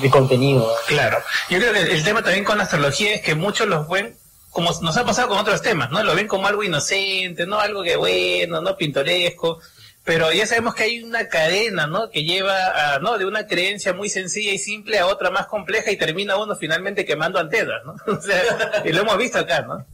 [0.00, 0.70] de, contenido.
[0.86, 1.18] Claro.
[1.48, 4.16] Yo creo que el tema también con la astrología es que muchos los ven
[4.56, 6.02] como nos ha pasado con otros temas, ¿no?
[6.02, 7.60] Lo ven como algo inocente, ¿no?
[7.60, 8.74] Algo que bueno, ¿no?
[8.74, 9.58] Pintoresco.
[10.02, 12.08] Pero ya sabemos que hay una cadena, ¿no?
[12.08, 13.18] Que lleva a, ¿no?
[13.18, 17.04] De una creencia muy sencilla y simple a otra más compleja y termina uno finalmente
[17.04, 17.96] quemando antenas, ¿no?
[18.14, 19.84] o sea, y lo hemos visto acá, ¿no?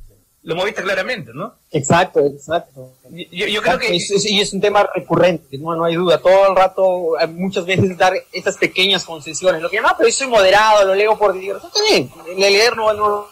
[0.44, 1.54] lo moviste claramente, ¿no?
[1.70, 2.94] Exacto, exacto.
[3.30, 3.94] Yo, creo que...
[3.94, 6.18] y es un tema recurrente, no, no hay duda.
[6.18, 9.62] Todo el rato, eh, muchas veces dar estas pequeñas concesiones.
[9.62, 11.36] Lo que llama, pero yo soy moderado, lo leo por.
[11.36, 13.28] Está bien, leer no, no,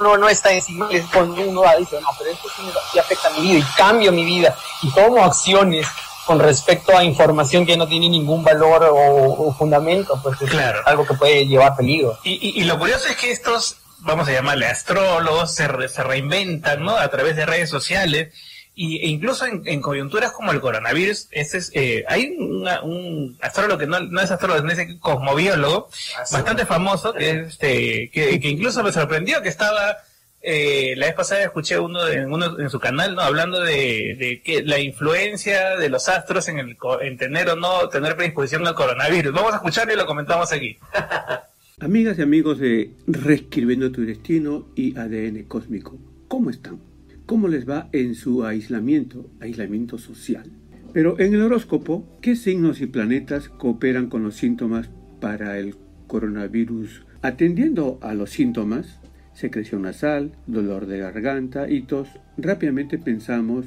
[0.00, 0.88] no, no está encima.
[0.90, 4.24] Es cuando uno dice, no, pero esto sí, afecta a mi vida y cambio mi
[4.24, 5.86] vida y tomo acciones
[6.26, 10.50] con respecto a información que no tiene ningún valor o, fundamento, pues es
[10.84, 12.18] algo que puede llevar peligro.
[12.24, 16.96] Y, y, lo curioso es que estos vamos a llamarle astrólogos, se, se reinventan, ¿no?
[16.96, 18.34] A través de redes sociales.
[18.78, 23.86] Y, e incluso en, coyunturas como el coronavirus, ese es, eh, hay un astrólogo que
[23.86, 29.40] no, no es astrólogo, es cosmobiólogo, ah, bastante famoso, que, este, que, incluso me sorprendió
[29.40, 29.96] que estaba,
[30.42, 33.22] eh, la vez pasada escuché uno, en, uno en su canal, ¿no?
[33.22, 37.88] Hablando de, de que la influencia de los astros en, el, en tener o no
[37.88, 39.32] tener predisposición al coronavirus.
[39.32, 40.76] Vamos a escucharlo y lo comentamos aquí.
[41.80, 45.96] Amigas y amigos de Reescribiendo tu Destino y ADN Cósmico,
[46.28, 46.78] ¿cómo están?
[47.26, 50.48] ¿Cómo les va en su aislamiento, aislamiento social?
[50.92, 54.88] Pero en el horóscopo, ¿qué signos y planetas cooperan con los síntomas
[55.20, 55.74] para el
[56.06, 57.04] coronavirus?
[57.22, 59.00] Atendiendo a los síntomas,
[59.34, 62.08] secreción nasal, dolor de garganta y tos,
[62.38, 63.66] rápidamente pensamos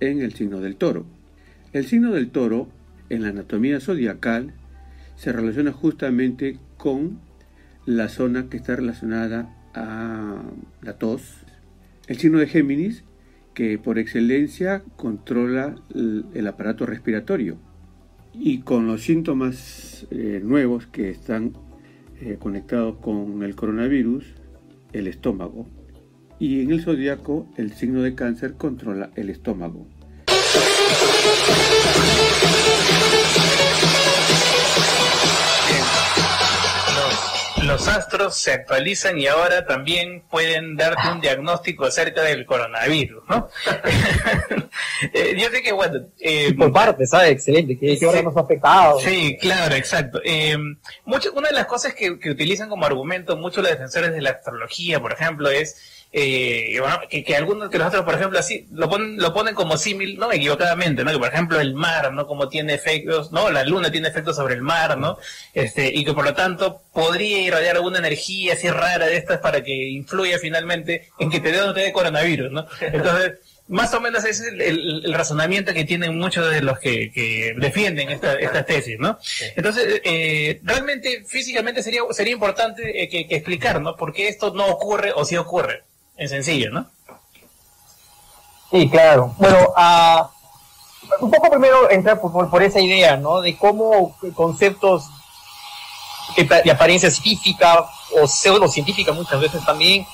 [0.00, 1.04] en el signo del toro.
[1.74, 2.70] El signo del toro,
[3.10, 4.54] en la anatomía zodiacal,
[5.14, 7.20] se relaciona justamente con
[7.84, 10.42] la zona que está relacionada a
[10.80, 11.37] la tos.
[12.08, 13.04] El signo de Géminis,
[13.52, 17.58] que por excelencia controla el, aparato respiratorio.
[18.32, 21.52] Y con los síntomas eh, nuevos que están
[22.20, 24.24] eh, conectados con el coronavirus,
[24.92, 25.66] el estómago.
[26.38, 29.86] Y en el zodiaco, el signo de cáncer controla el estómago
[37.68, 43.48] los astros se actualizan y ahora también pueden darte un diagnóstico acerca del coronavirus, ¿no?
[45.12, 46.06] Eh, yo sé que, bueno...
[46.20, 47.30] Eh, por parte, ¿sabes?
[47.30, 48.98] Excelente, que, ahora nos ha afectado.
[49.00, 50.20] Sí, claro, exacto.
[50.24, 50.56] Eh,
[51.04, 54.30] mucho, una de las cosas que, que utilizan como argumento muchos los defensores de la
[54.30, 59.34] astrología, por ejemplo, es eh, que, algunos que nosotros, por ejemplo, así lo ponen, lo
[59.34, 61.12] ponen como símil, no equivocadamente, ¿no?
[61.12, 62.26] Que por ejemplo el mar, ¿no?
[62.26, 63.50] Como tiene efectos, ¿no?
[63.50, 65.18] La luna tiene efectos sobre el mar, ¿no?
[65.52, 69.62] Este, y que por lo tanto podría irradiar alguna energía así rara de estas para
[69.62, 72.66] que influya finalmente en que te dé o no te dé coronavirus, ¿no?
[72.80, 73.34] Entonces,
[73.68, 78.32] más o menos ese es el, razonamiento que tienen muchos de los que, defienden esta,
[78.36, 79.18] estas tesis, ¿no?
[79.56, 83.94] Entonces, eh, realmente físicamente sería, sería importante eh, que, que explicar, ¿no?
[83.94, 85.82] Por qué esto no ocurre o sí ocurre
[86.18, 86.86] en sencillo, ¿no?
[88.70, 89.34] Sí, claro.
[89.38, 93.40] Bueno, uh, un poco primero entrar por, esa idea, ¿no?
[93.40, 95.06] De cómo conceptos
[96.36, 97.86] de apariencia científica
[98.20, 100.06] o pseudocientífica muchas veces también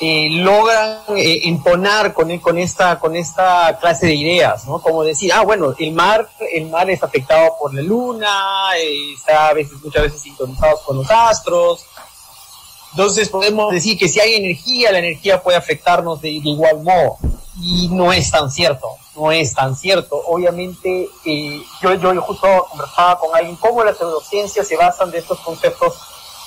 [0.00, 4.80] eh, logran eh, imponer con, con, esta, con esta clase de ideas, ¿no?
[4.80, 9.48] Como decir, ah, bueno, el mar, el mar es afectado por la luna, eh, está
[9.48, 11.84] a veces, muchas veces sintonizado con los astros,
[12.98, 17.18] entonces podemos decir que si hay energía, la energía puede afectarnos de, igual modo.
[17.62, 20.20] Y no es tan cierto, no es tan cierto.
[20.26, 25.38] Obviamente, eh, yo, yo justo conversaba con alguien cómo las neurociencias se basan de estos
[25.38, 25.94] conceptos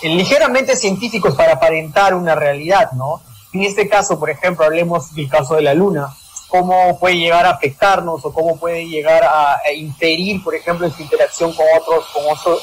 [0.02, 3.22] eh, ligeramente científicos para aparentar una realidad, ¿no?
[3.54, 6.14] En este caso, por ejemplo, hablemos del caso de la Luna,
[6.50, 10.92] cómo puede llegar a afectarnos o cómo puede llegar a, a inferir, por ejemplo, en
[10.94, 12.08] su interacción con otros,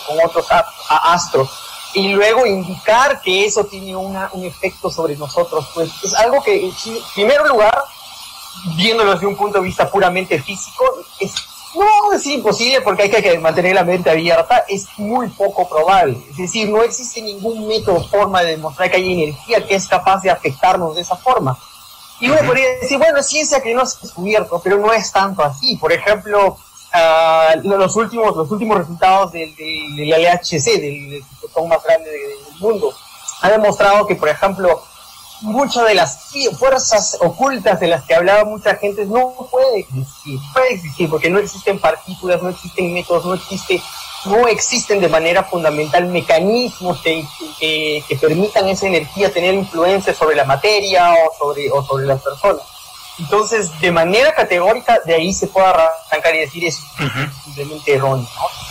[0.07, 0.47] con otros
[0.89, 6.43] astros y luego indicar que eso tiene una, un efecto sobre nosotros, pues es algo
[6.43, 6.73] que, en
[7.15, 7.83] primer lugar,
[8.77, 10.85] viéndolo desde un punto de vista puramente físico,
[11.19, 11.33] es,
[11.75, 16.19] no es imposible porque hay que mantener la mente abierta, es muy poco probable.
[16.31, 20.23] Es decir, no existe ningún método, forma de demostrar que hay energía que es capaz
[20.23, 21.59] de afectarnos de esa forma.
[22.21, 25.13] Y uno podría decir, bueno, es ciencia que no se ha descubierto, pero no es
[25.13, 25.77] tanto así.
[25.77, 26.57] Por ejemplo,
[26.95, 32.93] uh, los últimos los últimos resultados del, del, LHC, del, ciclotón más grande del mundo,
[33.43, 34.83] ha demostrado que, por ejemplo,
[35.41, 40.75] muchas de las fuerzas ocultas de las que hablaba mucha gente no puede existir, puede
[40.75, 43.81] existir porque no existen partículas, no existen métodos, no existe,
[44.25, 47.25] no existen de manera fundamental mecanismos que,
[47.59, 52.21] que, que permitan esa energía tener influencia sobre la materia o sobre, o sobre las
[52.21, 52.78] personas.
[53.19, 56.81] Entonces, de manera categórica, de ahí se puede arrancar y decir eso
[57.45, 58.29] simplemente erróneo.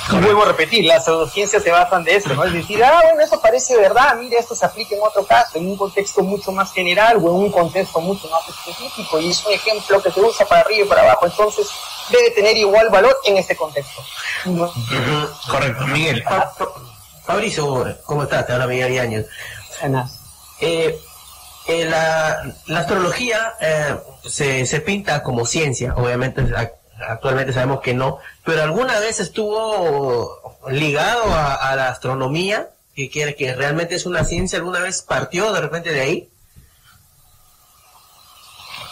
[0.10, 0.18] ¿no?
[0.18, 2.46] Y vuelvo a repetir, las pseudociencias se basan de eso, ¿no?
[2.46, 5.68] Es decir, ah, bueno, eso parece verdad, mire, esto se aplica en otro caso, en
[5.68, 9.52] un contexto mucho más general o en un contexto mucho más específico, y es un
[9.54, 11.68] ejemplo que se usa para arriba y para abajo, entonces
[12.10, 14.02] debe tener igual valor en ese contexto.
[15.50, 16.24] Correcto, Miguel.
[17.26, 18.48] Fabricio, ¿cómo estás?
[18.48, 19.28] Te habla Miguel Yañez.
[20.62, 20.98] Eh,
[21.68, 26.42] Eh, la, la, astrología eh, se, se, pinta como ciencia, obviamente
[27.06, 33.54] actualmente sabemos que no, pero alguna vez estuvo ligado a, la astronomía, que quiere que
[33.54, 36.30] realmente es una ciencia, alguna vez partió de repente de ahí.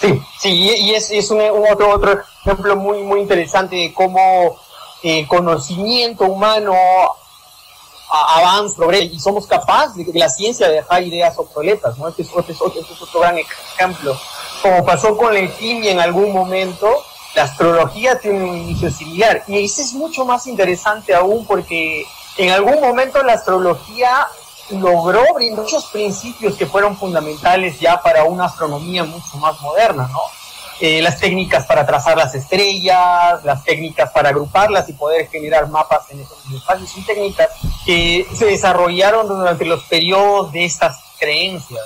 [0.01, 4.59] Sí, sí, y es, es un, otro, otro ejemplo muy, muy interesante de cómo
[5.01, 6.75] el conocimiento humano
[8.37, 12.07] avanza, y somos capaces de que la ciencia dejar ideas obsoletas, ¿no?
[12.07, 14.17] Este es, este, este es, otro gran ejemplo.
[14.61, 17.03] Como pasó con la alquimia en algún momento,
[17.35, 19.43] la astrología tiene un inicio similar.
[19.47, 22.05] Y eso es mucho más interesante aún porque
[22.37, 24.27] en algún momento la astrología
[24.71, 30.19] logró brindar muchos principios que fueron fundamentales ya para una astronomía mucho más moderna, ¿no?
[30.81, 36.09] Eh, las técnicas para trazar las estrellas, las técnicas para agruparlas y poder generar mapas
[36.11, 37.49] en esos espacios, son técnicas
[37.85, 41.81] que se desarrollaron durante los periodos de estas creencias.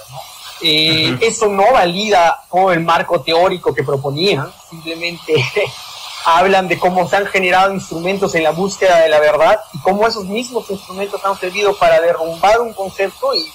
[0.61, 5.33] Eh, eso no valida todo el marco teórico que proponían, simplemente
[6.25, 10.07] hablan de cómo se han generado instrumentos en la búsqueda de la verdad y cómo
[10.07, 13.51] esos mismos instrumentos han servido para derrumbar un concepto y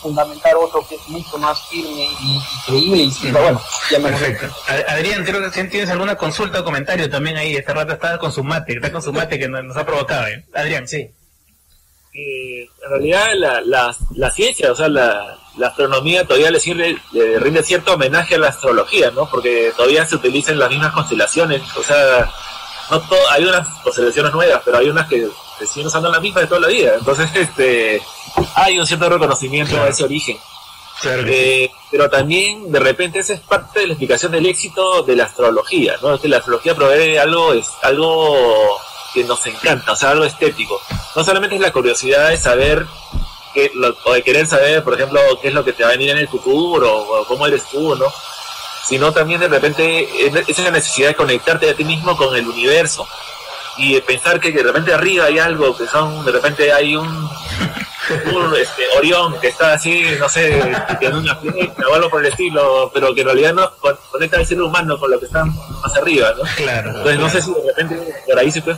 [0.00, 3.08] fundamentar otro que es mucho más firme y, creíble.
[3.22, 3.60] Y, bueno,
[3.90, 4.46] Perfecto.
[4.88, 7.56] Adrián, creo que tienes alguna consulta o comentario también ahí.
[7.56, 10.26] Este rato está con su mate, está con su mate que nos, ha provocado.
[10.28, 10.44] ¿eh?
[10.54, 11.10] Adrián, sí.
[12.12, 17.38] en realidad la, la, la, ciencia, o sea, la, la astronomía todavía le sirve, le
[17.38, 19.28] rinde cierto homenaje a la astrología, ¿no?
[19.28, 22.30] Porque todavía se utilizan las mismas constelaciones, o sea,
[22.90, 26.42] no todo, hay unas constelaciones nuevas, pero hay unas que se siguen usando las mismas
[26.42, 26.94] de toda la vida.
[26.98, 28.02] Entonces, este,
[28.54, 30.38] hay un cierto reconocimiento a ese origen.
[31.02, 35.24] Eh, pero también, de repente, esa es parte de la explicación del éxito de la
[35.24, 36.14] astrología, ¿no?
[36.14, 38.78] Es que la astrología provee algo, es algo
[39.14, 40.80] que nos encanta, o sea, algo estético.
[41.16, 42.86] No solamente es la curiosidad de saber
[43.54, 43.72] que,
[44.04, 46.18] o de querer saber, por ejemplo, qué es lo que te va a venir en
[46.18, 48.06] el futuro, o, cómo eres tú, ¿no?
[48.86, 50.08] Sino también de repente
[50.48, 53.06] esa necesidad de conectarte a ti mismo con el universo
[53.76, 57.30] y de pensar que de repente arriba hay algo, que son, de repente hay un
[58.14, 60.58] un este, Orión que está así, no sé,
[61.00, 63.70] en una fiesta o algo por el estilo, pero que en realidad no
[64.10, 66.42] conecta al ser humano con lo que está más arriba, ¿no?
[66.56, 66.90] Claro.
[66.90, 68.76] Entonces no sé si de repente por ahí se puede,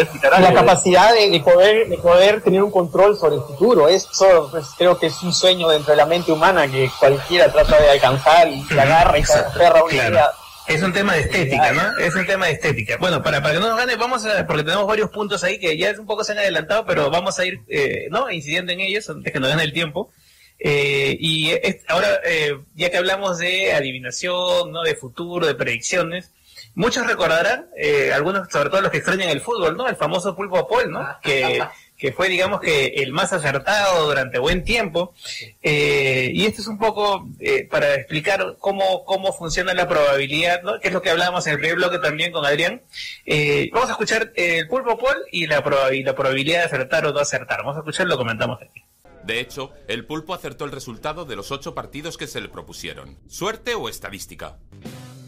[0.00, 0.48] explicar algo.
[0.48, 4.98] La capacidad de, poder, de poder tener un control sobre el futuro, eso pues, creo
[4.98, 8.62] que es un sueño dentro de la mente humana que cualquiera trata de alcanzar y
[8.64, 10.30] se agarra y se aferra una idea
[10.70, 11.98] es un tema de estética, ¿no?
[11.98, 12.96] Es un tema de estética.
[12.98, 15.76] Bueno, para, para que no nos gane, vamos a, porque tenemos varios puntos ahí que
[15.76, 18.30] ya es un poco se han adelantado, pero vamos a ir, eh, ¿no?
[18.30, 20.12] Incidiendo en ellos antes que nos gane el tiempo.
[20.60, 21.50] Eh, y
[21.88, 24.82] ahora, eh, ya que hablamos de adivinación, ¿no?
[24.82, 26.32] De futuro, de predicciones,
[26.74, 29.88] muchos recordarán, eh, algunos, sobre todo los que extrañan el fútbol, ¿no?
[29.88, 31.06] El famoso pulpo Paul, ¿no?
[31.22, 31.62] Que
[32.00, 35.14] que fue, digamos que, el más acertado durante buen tiempo.
[35.62, 40.80] Eh, y esto es un poco eh, para explicar cómo, cómo funciona la probabilidad, ¿no?
[40.80, 42.80] que es lo que hablábamos en el primer bloque también con Adrián.
[43.26, 47.20] Eh, vamos a escuchar el pulpo Paul y la, la probabilidad de acertar o no
[47.20, 47.58] acertar.
[47.58, 48.82] Vamos a escuchar, lo comentamos aquí.
[49.22, 53.18] De hecho, el pulpo acertó el resultado de los ocho partidos que se le propusieron.
[53.28, 54.56] ¿Suerte o estadística?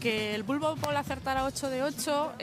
[0.01, 2.33] Que el pulpo Paul acertara 8 de 8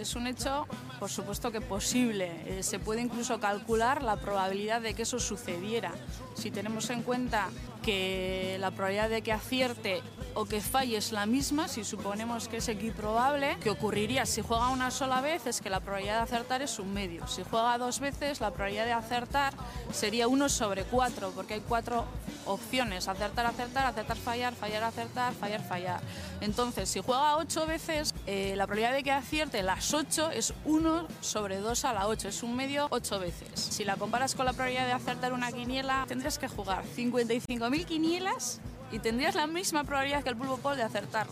[0.00, 0.66] es un hecho,
[0.98, 2.30] por supuesto que posible.
[2.46, 5.92] Eh, se puede incluso calcular la probabilidad de que eso sucediera.
[6.34, 7.48] Si tenemos en cuenta
[7.90, 10.00] que la probabilidad de que acierte
[10.34, 14.68] o que falle es la misma, si suponemos que es equiprobable, que ocurriría si juega
[14.68, 17.26] una sola vez es que la probabilidad de acertar es un medio.
[17.26, 19.54] Si juega dos veces, la probabilidad de acertar
[19.92, 22.04] sería uno sobre cuatro, porque hay cuatro
[22.46, 26.00] opciones, acertar, acertar, acertar, fallar, fallar, acertar, fallar, fallar.
[26.40, 31.08] Entonces, si juega ocho veces, eh, la probabilidad de que acierte las ocho es uno
[31.20, 33.48] sobre dos a la ocho, es un medio ocho veces.
[33.58, 38.60] Si la comparas con la probabilidad de acertar una quiniela, tendrías que jugar 55.000 quinielas
[38.92, 41.26] y tendrías la misma probabilidad que el pulpo Paul de acertar.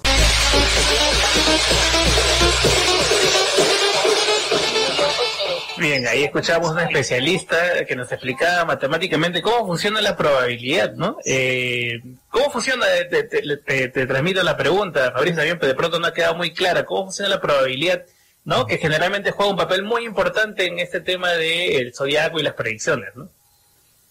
[5.77, 11.19] Bien, ahí escuchamos a un especialista que nos explicaba matemáticamente cómo funciona la probabilidad, ¿no?
[11.25, 12.87] Eh, ¿Cómo funciona?
[13.11, 16.85] Te, transmito la pregunta, Fabricio, también, pero de pronto no ha quedado muy clara.
[16.85, 18.05] ¿Cómo funciona la probabilidad,
[18.45, 18.67] ¿no?
[18.67, 23.15] Que generalmente juega un papel muy importante en este tema del zodiaco y las predicciones,
[23.15, 23.29] ¿no?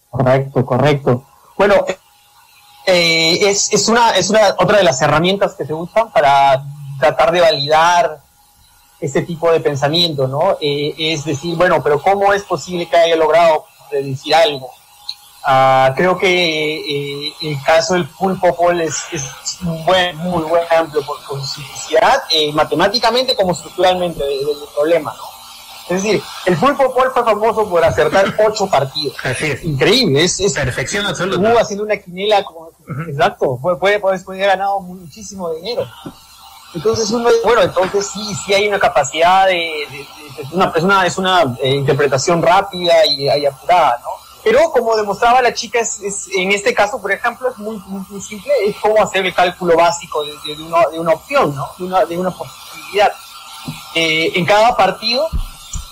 [0.10, 1.28] Correcto, correcto.
[1.58, 1.86] Bueno,
[2.88, 6.63] eh, es, es, una, es una otra de las herramientas que se usan para
[7.00, 8.19] tratar de validar
[9.00, 10.58] ese tipo de pensamiento, ¿no?
[10.60, 14.71] Eh, es decir, bueno, pero ¿cómo es posible que haya logrado predecir algo?
[15.43, 19.23] Ah, creo que eh, el caso del pulpo Paul es, es,
[19.62, 24.39] un buen, muy buen ejemplo por, su simplicidad, eh, matemáticamente como estructuralmente del
[24.76, 25.23] problema, ¿no?
[25.95, 29.15] Es decir, el pulpo Paul fue famoso por acertar ocho partidos.
[29.23, 29.63] Así es.
[29.63, 31.41] Increíble, es, perfección absoluta.
[31.41, 32.71] Estuvo haciendo una quinela como
[33.08, 35.86] exacto, puede, puede, puede, haber ganado muchísimo dinero.
[36.73, 39.84] Entonces uno, bueno, entonces sí, sí hay una capacidad de,
[40.38, 44.10] es una, es una, es una eh, interpretación rápida y, apurada, ¿no?
[44.43, 48.52] Pero como demostraba la chica, es, en este caso, por ejemplo, es muy, muy, simple,
[48.65, 51.67] es cómo hacer el cálculo básico de, una, una, opción, ¿no?
[51.78, 53.12] De una, de una posibilidad.
[53.95, 55.28] Eh, en cada partido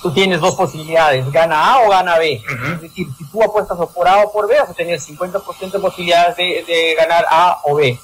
[0.06, 2.40] tú tienes dos posibilidades, gana A o gana B.
[2.76, 5.80] Es decir, si tú apuestas por A o por B, vas a tener 50% de
[5.80, 8.00] posibilidades de, de ganar A o B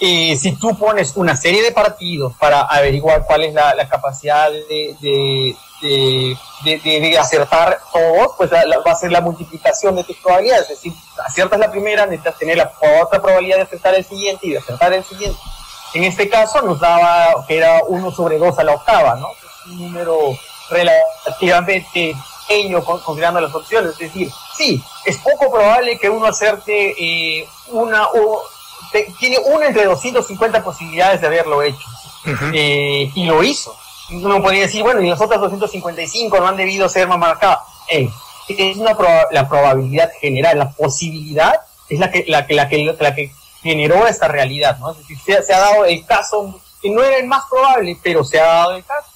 [0.00, 4.96] eh, si tú pones una serie de partidos para averiguar cuál es la, capacidad de,
[5.00, 10.64] de, de, acertar todos, pues va a ser la multiplicación de tus probabilidades.
[10.64, 10.92] Es decir,
[11.24, 14.92] aciertas la primera, necesitas tener la otra probabilidad de acertar el siguiente y de acertar
[14.92, 15.38] el siguiente.
[15.94, 19.28] En este caso nos daba que era 1 sobre 2 a la octava, ¿no?
[19.30, 20.36] Es un número
[20.70, 23.92] relativamente pequeño considerando las opciones.
[23.92, 28.42] Es decir, sí, es poco probable que uno acerte eh, una o
[29.18, 31.86] tiene una entre 250 posibilidades de haberlo hecho.
[32.52, 33.76] Eh, y lo hizo.
[34.10, 37.60] Uno podría decir, bueno, y las otras 255 no han debido ser más marcadas.
[37.88, 38.96] es una
[39.30, 44.06] la probabilidad general, la posibilidad es la que, la que, la que, la que generó
[44.06, 44.92] esta realidad, ¿no?
[44.92, 48.40] Es decir, se, ha dado el caso que no era el más probable, pero se
[48.40, 49.08] ha dado el caso.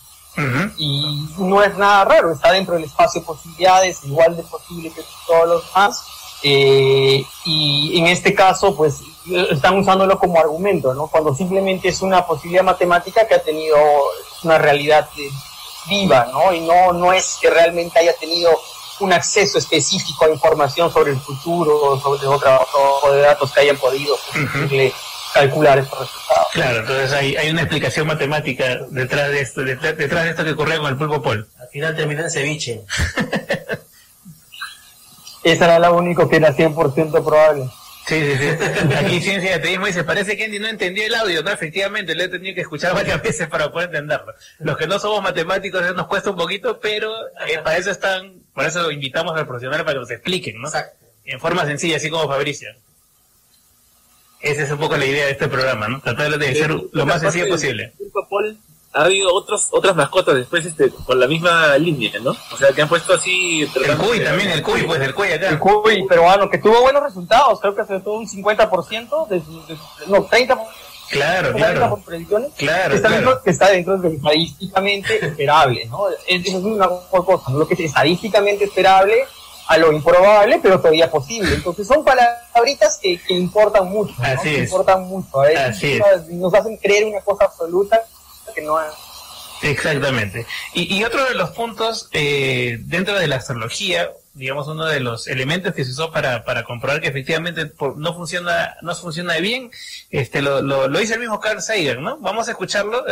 [0.76, 5.02] Y no es nada raro, está dentro del espacio de posibilidades, igual de posible que
[5.26, 6.04] todos los demás.
[6.42, 9.02] Eh, y en este caso, pues
[9.50, 11.08] están usándolo como argumento, ¿no?
[11.08, 13.76] Cuando simplemente es una posibilidad matemática que ha tenido
[14.42, 15.28] una realidad eh,
[15.88, 16.52] viva, ¿no?
[16.52, 18.50] Y no, no es que realmente haya tenido
[19.00, 22.66] un acceso específico a información sobre el futuro o sobre otro
[23.02, 24.16] o de datos que hayan podido
[25.34, 26.46] calcular estos resultados.
[26.52, 30.78] Claro, entonces hay, hay una explicación matemática detrás de esto, detrás, de esto que ocurre
[30.78, 31.48] con el pulpo pol.
[31.58, 32.82] Al final termina en ceviche.
[35.42, 37.70] Esa era la única que era 100% probable.
[38.06, 38.48] Sí, sí, sí.
[38.96, 41.42] Aquí Ciencia de Ateísmo dice, parece que Andy no entendió el audio.
[41.42, 44.34] No, efectivamente, lo he tenido que escuchar varias veces para poder entenderlo.
[44.58, 47.12] Los que no somos matemáticos nos cuesta un poquito, pero
[47.46, 50.68] eh, para eso están, por eso invitamos al profesional para que nos expliquen, ¿no?
[50.68, 51.06] Exacto.
[51.24, 52.70] En forma sencilla, así como Fabricio.
[54.40, 56.00] Esa es un poco la idea de este programa, ¿no?
[56.00, 57.92] Tratar de ser lo más sencillo posible
[58.92, 62.30] ha habido otros, otras mascotas después este, con la misma línea, ¿no?
[62.52, 63.62] O sea, que han puesto así...
[63.62, 65.48] El cuy también, el cuy, pues el cuy acá.
[65.48, 69.78] El cuy peruano, que tuvo buenos resultados, creo que se tuvo un 50%, de, de,
[70.08, 70.66] no, 30%.
[71.10, 72.00] Claro, claro.
[72.56, 76.08] claro, está, Dentro, que está dentro de lo estadísticamente esperable, ¿no?
[76.08, 79.24] Es, es una cosa, lo que es estadísticamente esperable
[79.70, 81.54] a lo improbable, pero todavía posible.
[81.54, 84.24] Entonces son palabritas que, que importan mucho, ¿no?
[84.24, 85.38] Así que importan mucho.
[85.38, 88.02] Veces nos hacen creer una cosa absoluta
[88.52, 88.76] que no
[89.62, 90.44] Exactamente.
[90.74, 95.26] Y, y, otro de los puntos eh, dentro de la astrología, digamos uno de los
[95.26, 99.70] elementos que se usó para, para comprobar que efectivamente no funciona no funciona bien,
[100.10, 102.18] este lo, lo, lo dice el mismo Carl Sagan, ¿no?
[102.18, 103.04] Vamos a escucharlo,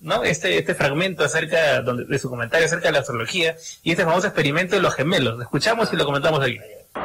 [0.00, 0.24] ¿no?
[0.24, 4.26] Este este fragmento acerca donde, de su comentario acerca de la astrología y este famoso
[4.26, 5.36] experimento de los gemelos.
[5.36, 6.58] Lo escuchamos y lo comentamos aquí.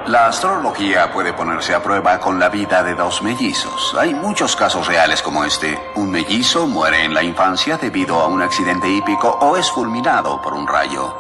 [0.06, 3.96] La astrología puede ponerse a prueba con la vida de dos mellizos.
[3.98, 5.80] Hay muchos casos reales como este.
[5.96, 10.54] Un mellizo muere en la infancia debido a un accidente hípico o es fulminado por
[10.54, 11.16] un rayo.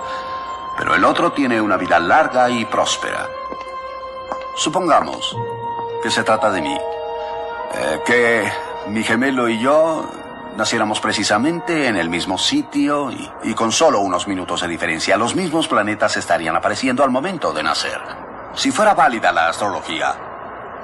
[0.79, 3.27] Pero el otro tiene una vida larga y próspera.
[4.55, 5.35] Supongamos
[6.01, 6.77] que se trata de mí.
[7.75, 8.51] Eh, que
[8.87, 10.09] mi gemelo y yo
[10.55, 15.17] naciéramos precisamente en el mismo sitio y, y con solo unos minutos de diferencia.
[15.17, 17.99] Los mismos planetas estarían apareciendo al momento de nacer.
[18.55, 20.15] Si fuera válida la astrología,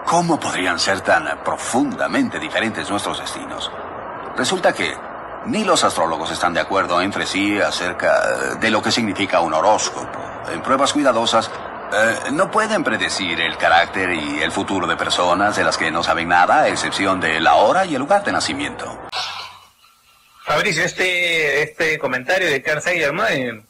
[0.06, 3.72] ¿cómo podrían ser tan profundamente diferentes nuestros destinos?
[4.36, 4.94] Resulta que
[5.48, 10.20] ni los astrólogos están de acuerdo entre sí acerca de lo que significa un horóscopo.
[10.52, 11.50] En pruebas cuidadosas,
[11.94, 16.04] eh, no pueden predecir el carácter y el futuro de personas de las que no
[16.04, 19.00] saben nada, a excepción de la hora y el lugar de nacimiento.
[20.44, 23.66] Fabricio, este, este comentario de Carl Sagan,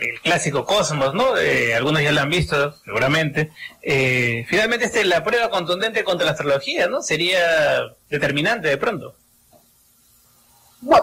[0.00, 1.36] el clásico Cosmos, ¿no?
[1.36, 3.52] Eh, algunos ya lo han visto, seguramente.
[3.80, 7.00] Eh, finalmente, este, la prueba contundente contra la astrología, ¿no?
[7.00, 7.80] Sería
[8.10, 9.14] determinante de pronto.
[10.80, 10.96] No,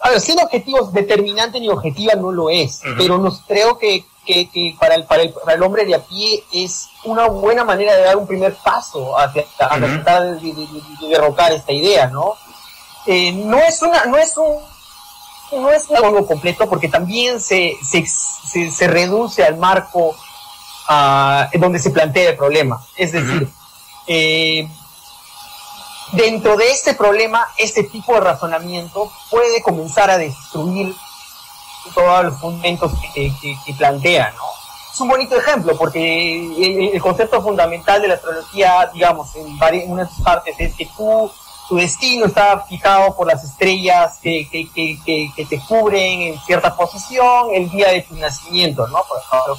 [0.00, 4.76] a ver, siendo objetivos determinante ni objetiva no lo es, pero nos creo que, que,
[4.78, 8.02] para, el, para, el, para, el, hombre de a pie es una buena manera de
[8.02, 10.68] dar un primer paso hacia, tratar de,
[11.08, 12.34] derrocar esta idea, ¿no?
[13.06, 14.58] Eh, no es una, no es un
[15.58, 20.14] no es algo completo porque también se, se, se, reduce al marco
[20.88, 22.80] uh, donde se plantea el problema.
[22.96, 23.48] Es decir,
[24.06, 24.68] eh,
[26.12, 30.94] dentro de este problema, este tipo de razonamiento puede comenzar a destruir
[31.94, 34.44] todos los fundamentos que, que, plantea, ¿no?
[34.92, 40.56] es un bonito ejemplo porque el, concepto fundamental de la astrología, digamos, en, unas partes
[40.58, 41.30] es que tú,
[41.68, 47.70] tu destino está fijado por las estrellas que, que, te cubren en cierta posición el
[47.70, 49.02] día de tu nacimiento, ¿no?
[49.04, 49.58] Por ejemplo,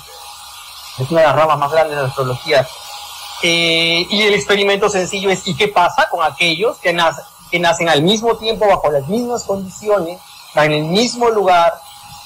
[1.00, 2.68] es una de las ramas más grandes de la astrología.
[3.44, 7.90] Eh, y el experimento sencillo es, ¿y qué pasa con aquellos que, nacen, que nacen
[7.90, 10.20] al mismo tiempo, bajo las mismas condiciones,
[10.56, 11.74] en el mismo lugar,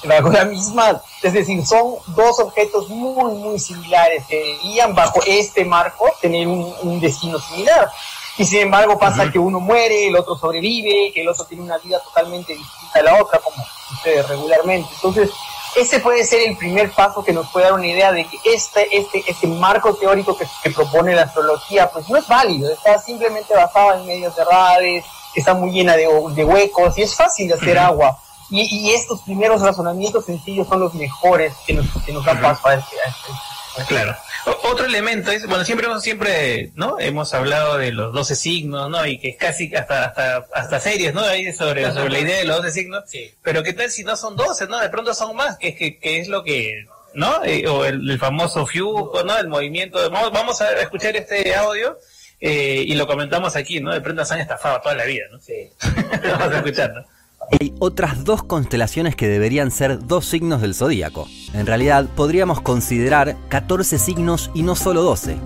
[0.04, 5.64] bajo la misma, es decir, son dos objetos muy, muy similares que deberían bajo este
[5.64, 7.90] marco tener un, destino similar.
[8.38, 11.78] Y sin embargo pasa que uno muere, el otro sobrevive, que el otro tiene una
[11.78, 13.56] vida totalmente distinta a la otra, como
[13.88, 14.88] sucede regularmente.
[14.94, 15.30] Entonces,
[15.76, 18.96] ese puede ser el primer paso que nos puede dar una idea de que este,
[18.96, 23.54] este, este marco teórico que, que propone la astrología, pues no es válido, está simplemente
[23.54, 25.04] basado en medios cerrados,
[25.34, 28.18] está muy llena de, de huecos y es fácil de hacer agua.
[28.48, 32.74] Y, estos primeros razonamientos sencillos son los mejores que nos, que nos dan paso a
[32.74, 33.32] este, este,
[33.88, 34.16] Claro.
[34.64, 36.98] otro elemento es, bueno, siempre hemos, siempre, ¿no?
[36.98, 39.06] Hemos hablado de los 12 signos, ¿no?
[39.06, 41.20] Y que es casi hasta, hasta, hasta series, ¿no?
[41.20, 43.04] Ahí sobre, sobre la idea de los 12 signos.
[43.06, 43.34] Sí.
[43.42, 44.80] Pero ¿qué tal si no son 12, ¿no?
[44.80, 47.44] De pronto son más, que, que, que es lo que, ¿no?
[47.44, 49.38] Eh, o el, famoso FIU, ¿no?
[49.38, 49.98] El movimiento.
[50.10, 51.98] Vamos, vamos a escuchar este audio.
[52.38, 53.92] Eh, y lo comentamos aquí, ¿no?
[53.92, 55.40] De pronto se han estafado toda la vida, ¿no?
[55.40, 55.70] Sí.
[56.38, 57.15] vamos a escuchar, ¿no?
[57.52, 61.28] Hay otras dos constelaciones que deberían ser dos signos del zodíaco.
[61.54, 65.36] En realidad, podríamos considerar 14 signos y no solo 12.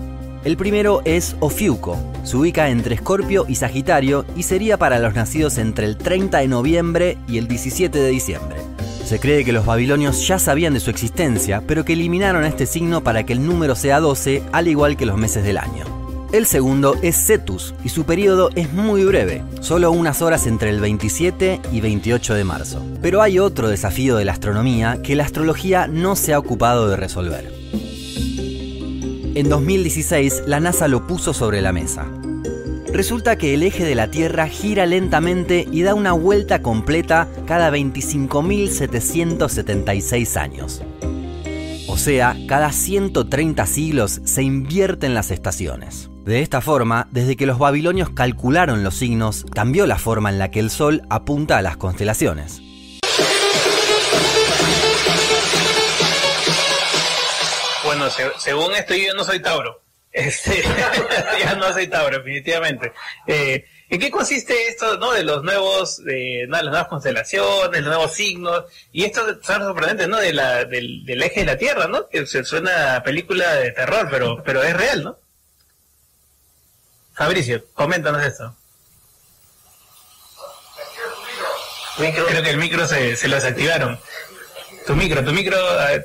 [0.43, 5.59] El primero es Ofiuco, se ubica entre Escorpio y Sagitario y sería para los nacidos
[5.59, 8.57] entre el 30 de noviembre y el 17 de diciembre.
[9.05, 13.03] Se cree que los babilonios ya sabían de su existencia, pero que eliminaron este signo
[13.03, 16.00] para que el número sea 12, al igual que los meses del año.
[16.31, 20.79] El segundo es Cetus y su periodo es muy breve, solo unas horas entre el
[20.79, 22.81] 27 y 28 de marzo.
[23.01, 26.95] Pero hay otro desafío de la astronomía que la astrología no se ha ocupado de
[26.95, 27.51] resolver.
[29.35, 32.07] En 2016 la NASA lo puso sobre la mesa.
[32.93, 37.69] Resulta que el eje de la Tierra gira lentamente y da una vuelta completa cada
[37.71, 40.81] 25.776 años.
[41.89, 46.10] O sea, cada 130 siglos se invierten las estaciones.
[46.23, 50.51] De esta forma, desde que los babilonios calcularon los signos, cambió la forma en la
[50.51, 52.61] que el Sol apunta a las constelaciones.
[57.83, 58.05] Bueno,
[58.37, 59.81] según esto yo no soy Tauro.
[60.13, 60.61] Este,
[61.39, 62.91] ya no soy Tauro, definitivamente.
[63.25, 65.13] Eh, ¿En qué consiste esto ¿no?
[65.13, 68.65] de los nuevos, de las nuevas constelaciones, los nuevos signos?
[68.91, 70.17] Y esto es sorprendente, ¿no?
[70.17, 72.09] Del, eje de la Tierra, ¿no?
[72.09, 75.17] Que se suena a película de terror, pero, pero es real, ¿no?
[77.21, 78.51] Fabricio, coméntanos esto.
[81.95, 83.99] Creo que el micro se, se lo desactivaron.
[84.87, 85.55] Tu micro, tu micro,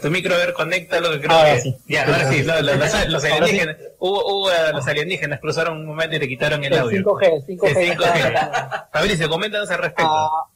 [0.03, 1.61] tu micro, a ver, conecta lo que creo que...
[1.63, 1.77] Sí.
[1.89, 6.77] Ya, ahora sí, los, alienígenas, hubo, los alienígenas cruzaron un momento y te quitaron el
[6.77, 7.03] audio.
[7.03, 7.97] 5G, 5G.
[7.97, 8.89] 5G.
[8.93, 10.13] Fabricio, coméntanos al respecto.
[10.13, 10.49] Ah,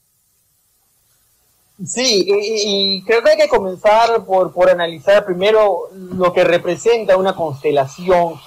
[1.87, 7.17] sí, y, y, creo que hay que comenzar por, por analizar primero lo que representa
[7.17, 8.39] una constelación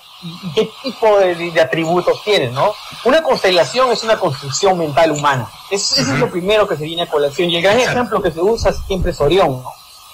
[0.55, 2.73] qué tipo de, atributos tiene, ¿no?
[3.05, 5.49] Una constelación es una construcción mental humana.
[5.69, 7.49] eso es lo primero que se viene a colación.
[7.49, 9.71] Y el gran ejemplo que se usa siempre es Orión, ¿no?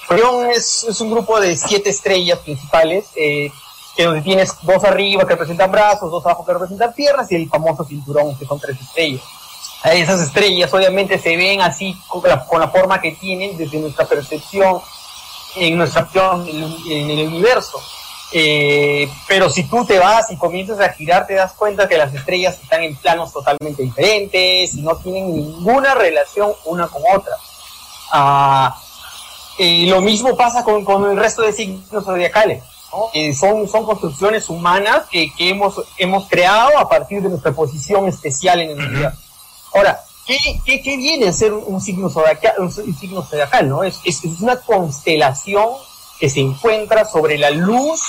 [0.10, 3.52] Orión es, es un grupo de siete estrellas principales, eh,
[3.96, 7.50] que donde tienes dos arriba que representan brazos, dos abajo que representan piernas y el
[7.50, 9.22] famoso cinturón, que son tres estrellas.
[9.84, 14.06] Esas estrellas obviamente se ven así con la, con la forma que tienen desde nuestra
[14.06, 14.82] percepción,
[15.56, 17.82] en nuestra acción en el universo.
[18.32, 22.14] Eh, pero si tú te vas y comienzas a girar, te das cuenta que las
[22.14, 27.36] estrellas están en planos totalmente diferentes y no tienen ninguna relación una con otra.
[28.12, 28.80] Ah,
[29.58, 32.64] lo mismo pasa con, con, el resto de signos zodiacales.
[33.38, 38.62] son, son construcciones humanas que, que, hemos, hemos creado a partir de nuestra posición especial
[38.62, 39.20] en el universo.
[39.74, 42.54] Ahora, ¿qué, qué, qué viene a ser un signo zodiacal?
[42.60, 43.84] Un, signo zodiacal ¿no?
[43.84, 45.70] es, es una constelación
[46.20, 48.02] que se encuentra sobre la luz,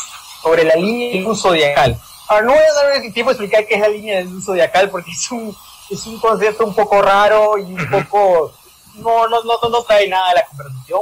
[0.43, 1.99] sobre la línea de luz zodiacal.
[2.29, 4.91] Ahora, no voy a dar tiempo de explicar qué es la línea de luz zodiacal
[4.91, 5.57] porque es un,
[5.89, 8.53] es un concepto un poco raro y un poco...
[8.97, 11.01] No, no, no, no trae nada a la conversación.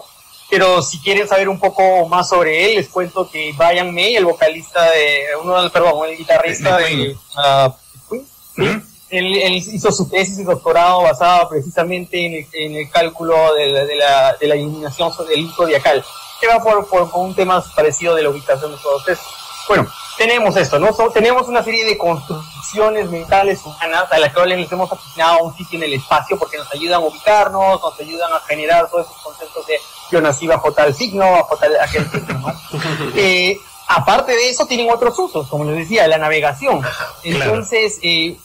[0.51, 4.25] Pero si quieren saber un poco más sobre él, les cuento que Brian May, el
[4.25, 5.25] vocalista de...
[5.43, 7.17] Uno, perdón, el guitarrista de...
[7.37, 7.73] Uh,
[9.11, 13.85] él, hizo su tesis y doctorado basado precisamente en el, en el cálculo de la,
[13.85, 16.05] de la, de la iluminación del zodiacal
[16.41, 19.27] que va por, por, un tema parecido de la ubicación de todos estos.
[19.69, 19.87] Bueno,
[20.17, 20.93] tenemos esto, ¿no?
[21.11, 25.79] tenemos una serie de construcciones mentales humanas a las cuales les hemos asignado un sitio
[25.79, 29.67] en el espacio porque nos ayudan a ubicarnos, nos ayudan a generar todos esos conceptos
[29.67, 29.79] de
[30.11, 32.55] yo nací bajo tal signo, bajo tal aquel signo, ¿no?
[33.15, 36.83] Eh, aparte de eso, tienen otros usos, como les decía, la navegación.
[37.23, 38.39] Entonces, eh,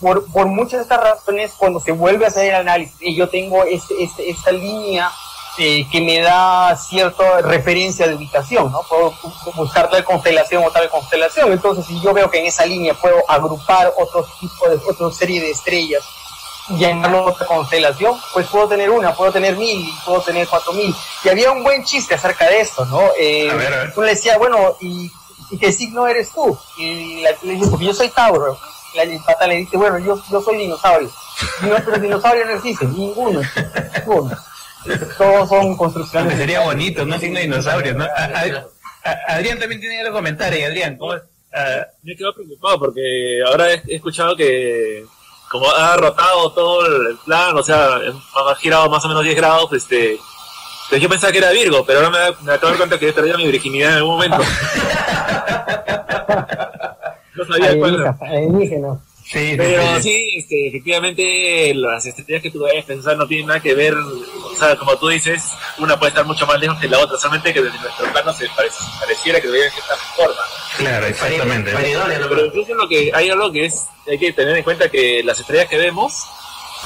[0.00, 3.28] por, por muchas de estas razones, cuando se vuelve a hacer el análisis, y yo
[3.28, 5.10] tengo este, este, esta línea
[5.56, 8.82] eh, que me da cierta referencia de ubicación, ¿no?
[8.82, 9.12] Puedo
[9.56, 11.52] buscar tal constelación o tal constelación.
[11.52, 15.40] Entonces, si yo veo que en esa línea puedo agrupar otro tipo de, otra serie
[15.40, 16.04] de estrellas
[16.68, 20.94] y llamarlo otra constelación, pues puedo tener una, puedo tener mil, puedo tener cuatro mil.
[21.24, 23.00] Y había un buen chiste acerca de esto, ¿no?
[23.18, 23.50] Eh,
[23.96, 25.10] Uno le decía, bueno, ¿y,
[25.58, 26.56] qué signo eres tú?
[26.76, 28.58] Y la, le porque yo soy Tauro.
[28.94, 31.10] La pata le dice, bueno, yo, yo soy dinosaurio.
[31.62, 33.40] No, pero dinosaurio no existe, ninguno.
[34.06, 34.36] ninguno.
[35.16, 36.36] Todos son construcciones.
[36.36, 37.18] Sería bonito, ¿no?
[37.18, 38.06] Signo dinosaurio, ¿no?
[39.26, 41.22] Adrián también tiene que comentar, y Adrián, ¿cómo es?
[41.52, 45.04] Ah, me he quedado preocupado porque ahora he, escuchado que
[45.50, 49.72] como ha rotado todo el plan, o sea, ha girado más o menos 10 grados,
[49.72, 50.18] este,
[50.90, 53.08] pues yo pensaba que era Virgo, pero ahora me, me acabo de dar cuenta que
[53.08, 54.38] he perdido mi virginidad en algún momento.
[57.34, 58.18] no sabía cuál era.
[59.30, 63.74] Sí, pero sí, este, efectivamente las estrellas que tú debes pensar no tienen nada que
[63.74, 67.18] ver, o sea, como tú dices, una puede estar mucho más lejos que la otra,
[67.18, 68.48] solamente que desde nuestro plano se
[68.98, 70.40] pareciera que deberían estar forma.
[70.78, 71.72] Claro, exactamente.
[71.76, 75.38] Pero incluso lo que hay algo que es, hay que tener en cuenta que las
[75.38, 76.24] estrellas que vemos,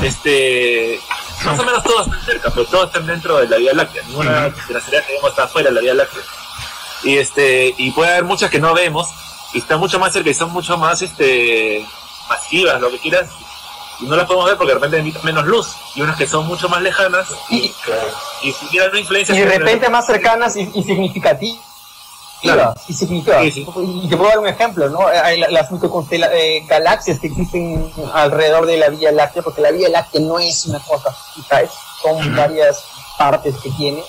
[0.02, 0.98] este,
[1.44, 4.02] más o menos todas están cerca, pero todas están dentro de la Vía Láctea.
[4.08, 6.22] Ninguna de las estrellas que vemos está fuera de la Vía Láctea.
[7.04, 9.08] Y este, y puede haber muchas que no vemos,
[9.54, 11.86] y están mucho más cerca y son mucho más, este,
[12.28, 13.28] masivas, lo que quieras,
[14.02, 16.46] y no las podemos ver porque de repente emiten menos luz, y unas que son
[16.46, 17.72] mucho más lejanas y,
[18.42, 19.34] y, si una influencia.
[19.34, 21.60] Y de repente más cercanas y, significativas.
[22.40, 22.74] Claro.
[22.88, 23.56] Y significativas.
[23.56, 25.06] Y te puedo dar un ejemplo, ¿no?
[25.06, 25.68] Hay las
[26.10, 30.66] eh, galaxias que existen alrededor de la Vía Láctea, porque la Vía Láctea no es
[30.66, 31.60] una cosa fija,
[32.02, 32.84] son varias
[33.16, 34.02] partes que tiene.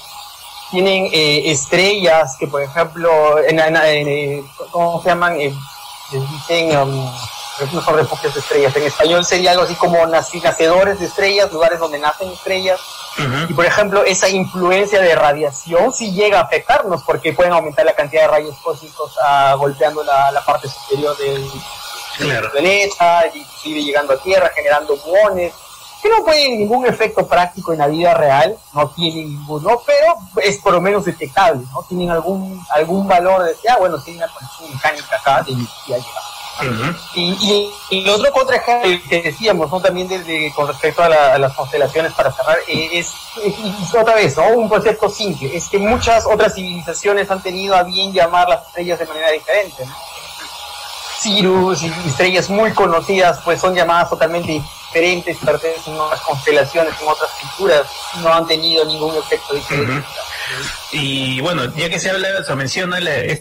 [0.72, 5.38] Tienen eh, estrellas que, por ejemplo, en, eh, ¿cómo se llaman?
[5.38, 7.12] les dicen um, no
[7.58, 8.76] son refugios de estrellas.
[8.76, 12.80] En español sería algo así como nacedores de estrellas, lugares donde nacen estrellas.
[13.48, 17.94] Y por ejemplo, esa influencia de radiación sí llega a afectarnos porque pueden aumentar la
[17.94, 21.48] cantidad de rayos cósmicos ah, golpeando la, parte superior del,
[22.52, 25.54] planeta, inclusive llegando a Tierra, generando muones
[26.02, 30.58] que no tienen ningún efecto práctico en la vida real, no tienen ninguno, pero es
[30.58, 31.82] por lo menos detectable, ¿no?
[31.84, 36.34] Tienen algún algún valor de, ah, bueno, tiene una conexión mecánica acá de energía llegada
[37.16, 39.82] y, y, otro contraejemplo que decíamos ¿no?
[39.82, 43.14] también desde, con respecto a, las constelaciones para cerrar eh, es,
[43.94, 44.48] otra vez ¿no?
[44.50, 49.00] un concepto simple es que muchas otras civilizaciones han tenido a bien llamar las estrellas
[49.00, 49.94] de manera diferente ¿no?
[51.26, 57.32] Y estrellas muy conocidas pues son llamadas totalmente diferentes pertenecen a otras constelaciones en otras
[57.32, 57.88] culturas
[58.22, 60.06] no han tenido ningún efecto diferente
[60.92, 63.00] Y bueno, ya que se habla, se menciona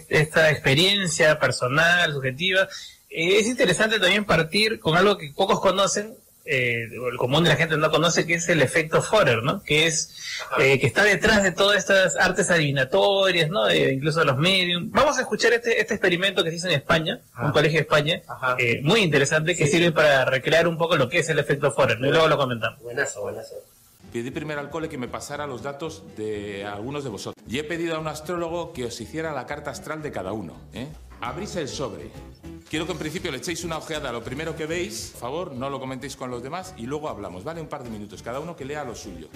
[0.09, 2.69] esta experiencia personal, subjetiva,
[3.15, 7.77] es interesante también partir con algo que pocos conocen, eh, el común de la gente
[7.77, 9.63] no conoce, que es el efecto Forer, ¿no?
[9.63, 10.17] Que es
[10.59, 13.73] eh, que está detrás de todas estas artes adivinatorias, ¿no?
[13.73, 14.83] incluso de los medios.
[14.87, 18.23] Vamos a escuchar este, este experimento que se hizo en España, un colegio de España,
[18.83, 22.11] muy interesante, que sirve para recrear un poco lo que es el efecto Forer, Y
[22.11, 22.81] luego lo comentamos.
[22.81, 23.55] Buenazo, buenazo.
[24.13, 27.43] Pedí primero al cole que me pasara los datos de algunos de vosotros.
[27.49, 30.61] Y he pedido a un astrólogo que os hiciera la carta astral de cada uno.
[30.75, 30.89] ¿eh?
[31.23, 32.11] Abrís el sobre.
[32.69, 35.53] Quiero que en principio le echéis una ojeada a lo primero que veis, por favor,
[35.53, 37.61] no lo comentéis con los demás y luego hablamos, ¿vale?
[37.61, 39.29] Un par de minutos, cada uno que lea lo suyo.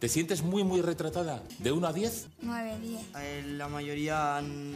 [0.00, 1.42] ¿Te sientes muy, muy retratada?
[1.58, 2.28] ¿De 1 a 10?
[2.40, 2.78] 9,
[3.12, 3.44] 10.
[3.58, 4.74] La mayoría, han,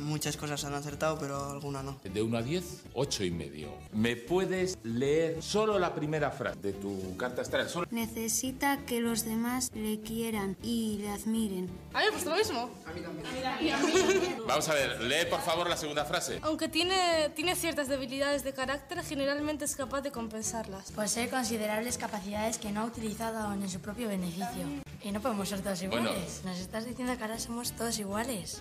[0.00, 2.00] muchas cosas han acertado, pero alguna no.
[2.02, 3.68] De 1 a 10, 8 y medio.
[3.92, 7.68] ¿Me puedes leer solo la primera frase de tu carta astral?
[7.92, 11.70] Necesita que los demás le quieran y le admiren.
[11.94, 12.68] A mí, pues lo mismo.
[12.86, 13.76] A mí también.
[14.48, 16.40] Vamos a ver, lee por favor la segunda frase.
[16.42, 20.90] Aunque tiene, tiene ciertas debilidades de carácter, generalmente es capaz de compensarlas.
[20.90, 24.55] Posee considerables capacidades que no ha utilizado aún en su propio beneficio.
[25.06, 26.42] Y no podemos ser todos iguales.
[26.44, 28.60] Nos estás diciendo que ahora somos todos iguales.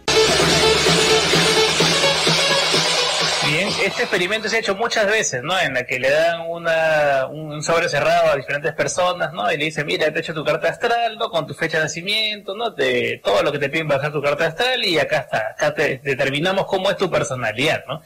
[3.48, 5.60] Bien, este experimento se ha hecho muchas veces, ¿no?
[5.60, 9.52] En la que le dan una, un sobre cerrado a diferentes personas, ¿no?
[9.52, 11.32] Y le dicen, mira, te he hecho tu carta astral, ¿no?
[11.32, 12.70] Con tu fecha de nacimiento, ¿no?
[12.70, 15.98] De todo lo que te piden bajar tu carta astral y acá está, acá te
[16.04, 18.04] determinamos cómo es tu personalidad, ¿no?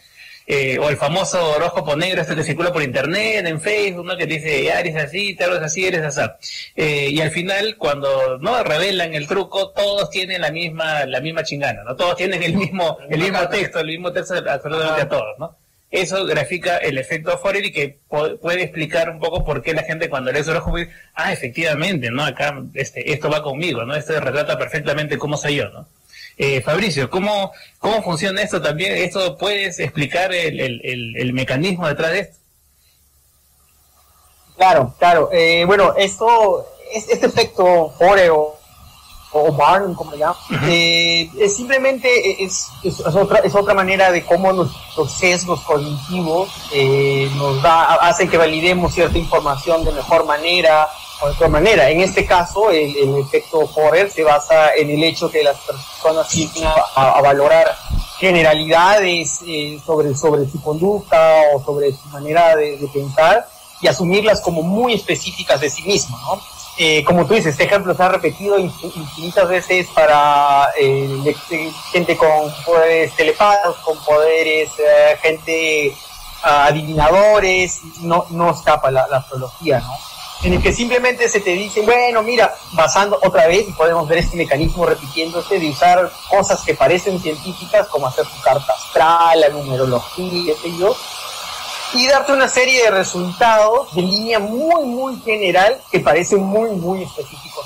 [0.52, 4.18] Eh, o el famoso horóscopo negro este que circula por internet, en Facebook, ¿no?
[4.18, 6.22] Que dice, ya eres así, te eres así, eres así.
[6.76, 11.44] Eh, y al final, cuando no revelan el truco, todos tienen la misma, la misma
[11.44, 11.96] chingana, ¿no?
[11.96, 15.56] Todos tienen el mismo, el mismo texto, el mismo texto absolutamente a todos, ¿no?
[15.92, 20.10] Eso grafica el efecto Forer y que puede explicar un poco por qué la gente
[20.10, 22.26] cuando lee su dice, ah, efectivamente, ¿no?
[22.26, 23.96] Acá, este, esto va conmigo, ¿no?
[23.96, 25.88] Esto retrata perfectamente cómo soy yo, ¿no?
[26.42, 28.94] Eh, Fabricio, ¿cómo, ¿cómo funciona esto también?
[28.94, 32.38] ¿Esto puedes explicar el, el, el, mecanismo detrás de esto?
[34.56, 35.30] Claro, claro.
[35.34, 38.58] Eh, bueno, esto, este efecto Forer o,
[39.34, 40.38] o Barn, como le llaman,
[40.70, 44.72] eh, es simplemente es, es, otra, es otra manera de cómo los
[45.12, 50.88] sesgos cognitivos eh, nos da, hacen que validemos cierta información de mejor manera,
[51.28, 51.90] de otra manera.
[51.90, 56.64] En este caso, el, efecto Forer se basa en el hecho que las personas tienden
[56.96, 57.76] a, valorar
[58.18, 63.48] generalidades eh, sobre, sobre su conducta o sobre su manera de, pensar
[63.82, 66.18] y asumirlas como muy específicas de sí mismo.
[66.78, 71.36] Eh, como tú dices, este ejemplo se ha repetido infinitas veces para eh,
[71.92, 74.70] gente con poderes telepatos, con poderes,
[75.22, 75.94] gente
[76.44, 79.94] ah, adivinadores, no, no escapa la, la astrología, ¿no?
[80.44, 84.20] En el que simplemente se te dice, bueno, mira, basando otra vez, y podemos ver
[84.20, 89.50] este mecanismo repitiéndose, de usar cosas que parecen científicas, como hacer tu carta astral, la
[89.50, 90.86] numerología, qué sé
[91.94, 97.04] y darte una serie de resultados de línea muy, muy general que parecen muy, muy
[97.04, 97.66] específicos.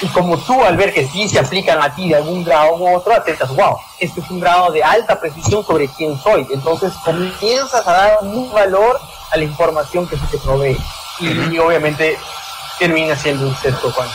[0.00, 2.96] Y como tú al ver que sí se aplican a ti de algún grado u
[2.96, 6.46] otro, aceptas, wow, este es un grado de alta precisión sobre quién soy.
[6.50, 8.98] Entonces comienzas a dar un valor
[9.30, 10.78] a la información que se te provee
[11.20, 12.18] y, obviamente
[12.78, 14.14] termina siendo un sexto cuando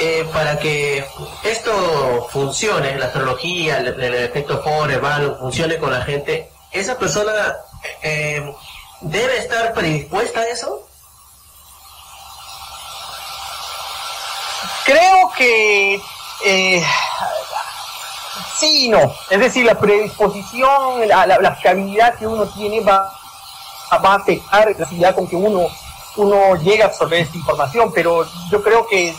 [0.00, 1.04] eh, para que
[1.42, 5.00] esto funcione, la astrología, el, efecto Forer,
[5.40, 7.32] funcione con la gente, ¿esa persona
[8.02, 8.40] eh,
[9.00, 10.86] debe estar predispuesta a eso?
[14.84, 16.00] Creo que
[16.44, 16.86] eh,
[18.56, 19.12] sí y no.
[19.30, 23.17] Es decir, la predisposición, la, la, la fiabilidad que uno tiene va
[23.96, 25.68] va a afectar la facilidad con que uno,
[26.16, 29.16] uno llega a absorber esta información, pero yo creo que es,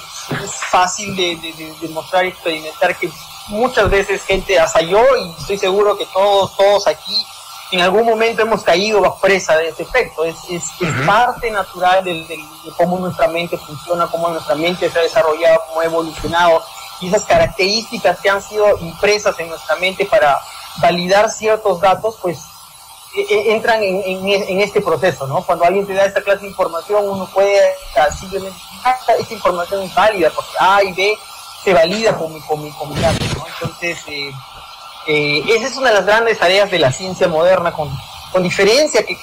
[0.70, 3.10] fácil de, demostrar y experimentar que
[3.48, 7.26] muchas veces gente, hasta yo, y estoy seguro que todos, todos aquí,
[7.72, 10.24] en algún momento hemos caído bajo presa de ese efecto.
[10.24, 10.64] Es, es,
[11.06, 12.40] parte natural de,
[12.78, 16.62] cómo nuestra mente funciona, cómo nuestra mente se ha desarrollado, cómo ha evolucionado,
[17.00, 20.40] y esas características que han sido impresas en nuestra mente para
[20.78, 22.40] validar ciertos datos, pues
[23.16, 25.42] entran en, en, este proceso, ¿no?
[25.44, 27.60] Cuando alguien te da esta clase de información, uno puede
[28.18, 31.18] simplemente, ah, esta información es válida, porque A y B
[31.64, 33.46] se valida con mi, con mi, con mi dato, ¿no?
[33.48, 34.32] Entonces, eh,
[35.08, 37.90] eh, esa es una de las grandes tareas de la ciencia moderna, con,
[38.32, 39.18] con diferencia que,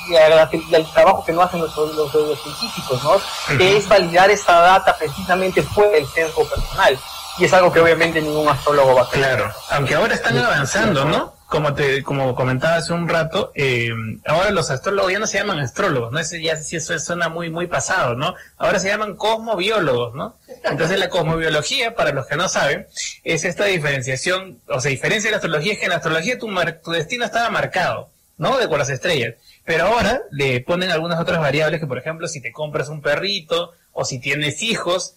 [0.69, 3.57] del trabajo que no hacen los, los, científicos, ¿no?
[3.57, 6.99] Que es validar esta data precisamente fuera del sesgo personal.
[7.39, 9.19] Y es algo que obviamente ningún astrólogo va a hacer.
[9.21, 11.36] Claro, aunque ahora están avanzando, ¿no?
[11.57, 13.89] Como te como comentaba hace un rato, eh,
[14.27, 16.19] ahora los astrólogos ya no se llaman astrólogos, ¿no?
[16.19, 18.35] Ese ya sí eso suena muy muy pasado, ¿no?
[18.59, 20.37] Ahora se llaman cosmobiólogos, ¿no?
[20.65, 22.87] Entonces la cosmobiología, para los que no saben,
[23.25, 26.55] es esta diferenciación, o sea, diferencia de la astrología es que en la astrología tu,
[26.85, 28.59] tu destino estaba marcado, ¿no?
[28.59, 29.37] De con las estrellas.
[29.65, 33.73] Pero ahora le ponen algunas otras variables que, por ejemplo, si te compras un perrito
[33.93, 35.15] o si tienes hijos,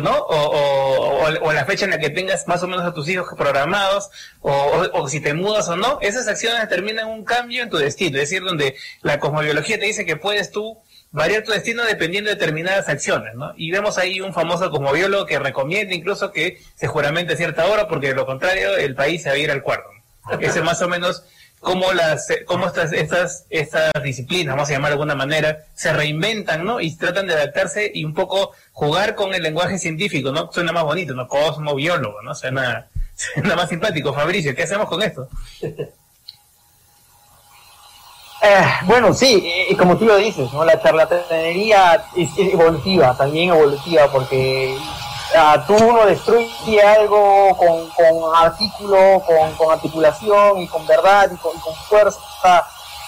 [0.00, 0.16] ¿no?
[0.16, 4.10] O, o, la fecha en la que tengas más o menos a tus hijos programados,
[4.40, 8.30] o, si te mudas o no, esas acciones determinan un cambio en tu destino, es
[8.30, 10.78] decir, donde la cosmobiología te dice que puedes tú
[11.10, 13.52] variar tu destino dependiendo de determinadas acciones, ¿no?
[13.56, 18.08] Y vemos ahí un famoso cosmobiólogo que recomienda incluso que se juramente cierta hora, porque
[18.08, 19.90] de lo contrario el país se va a ir al cuarto.
[20.40, 21.24] Ese más o menos
[21.60, 26.64] cómo las cómo estas estas estas disciplinas vamos a llamar de alguna manera se reinventan
[26.64, 30.72] no y tratan de adaptarse y un poco jugar con el lenguaje científico no suena
[30.72, 34.14] más bonito no cosmobiólogo no suena suena más simpático.
[34.14, 35.28] Fabricio qué hacemos con esto
[38.42, 44.10] eh, bueno sí y como tú lo dices no la charlatanería es evolutiva también evolutiva
[44.10, 44.78] porque
[45.66, 49.22] tú uno destruye algo con, con artículo,
[49.56, 51.52] con, articulación y con verdad y con,
[51.88, 52.66] fuerza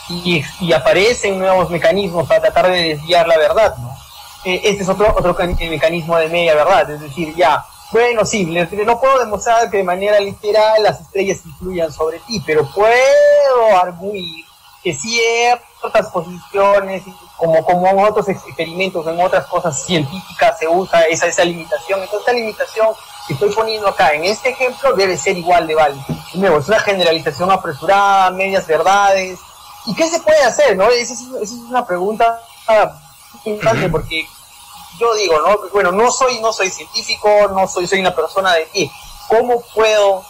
[0.09, 3.77] y, aparecen nuevos mecanismos para tratar de desviar la verdad.
[3.77, 3.97] ¿no?
[4.45, 5.37] Eh, este es otro, otro
[5.71, 10.19] mecanismo de media verdad, es decir, ya, bueno, sí, no puedo demostrar que de manera
[10.19, 14.45] literal las estrellas influyan sobre ti, pero puedo arguir
[14.83, 17.03] que ciertas posiciones,
[17.43, 22.01] como, como en otros experimentos, en otras cosas científicas se usa esa, esa limitación.
[22.01, 22.89] Entonces, esta limitación
[23.27, 26.07] que estoy poniendo acá en este ejemplo debe ser igual de válida.
[26.33, 29.41] es una generalización apresurada, medias verdades.
[29.87, 30.77] ¿Y qué se puede hacer?
[30.77, 30.89] ¿no?
[30.91, 32.41] Esa es, una pregunta
[33.45, 34.25] importante porque
[35.01, 35.69] yo digo, ¿no?
[35.73, 38.89] Bueno, no soy, no soy científico, no soy, soy una persona de pie.
[39.27, 40.25] ¿Cómo puedo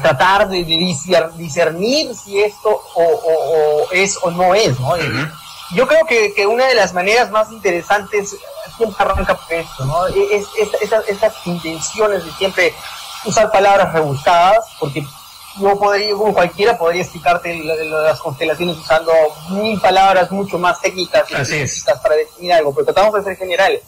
[0.00, 4.94] tratar de, discernir si esto o, es o no es, ¿no?
[5.72, 8.36] Yo creo que, una de las maneras más interesantes
[8.76, 10.06] siempre arranca por esto, ¿no?
[10.08, 10.46] E, es,
[11.08, 12.74] esas intenciones de siempre
[13.24, 15.04] usar palabras rebuscadas, porque
[15.58, 19.12] yo podría, como cualquiera, podría explicarte las constelaciones usando
[19.50, 23.82] mil palabras mucho más técnicas y para definir algo, pero tratamos de ser generales.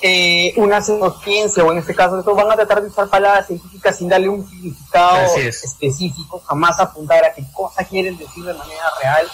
[0.00, 4.08] Eh, una ciencia, o en este caso, van a tratar de usar palabras científicas sin
[4.08, 9.26] darle un significado específico, jamás apuntar a qué cosa quieren decir de manera real,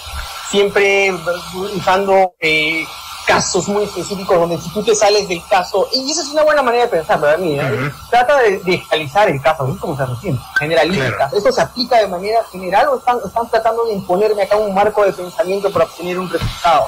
[0.54, 1.12] siempre
[1.74, 2.86] usando eh,
[3.26, 6.62] casos muy específicos donde si tú te sales del caso, y esa es una buena
[6.62, 7.38] manera de pensar, ¿verdad?
[7.38, 9.76] Mira, Trata de, de el caso, ¿no?
[9.80, 11.28] como se recién, generalista.
[11.34, 15.04] ¿Esto se aplica de manera general o están, están tratando de imponerme acá un marco
[15.04, 16.86] de pensamiento para obtener un resultado?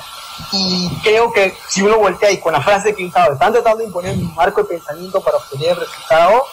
[0.53, 3.79] Y creo que si uno voltea y con la frase que he usado, están tratando
[3.79, 6.45] de imponer un marco de pensamiento para obtener el resultado,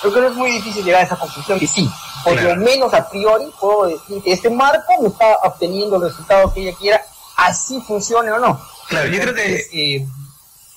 [0.00, 1.88] creo que no es muy difícil llegar a esa conclusión que sí,
[2.24, 6.52] por lo menos a priori puedo decir que este marco me está obteniendo el resultado
[6.52, 7.02] que ella quiera,
[7.36, 8.60] así funcione o no.
[8.88, 10.06] Claro, yo creo que eh,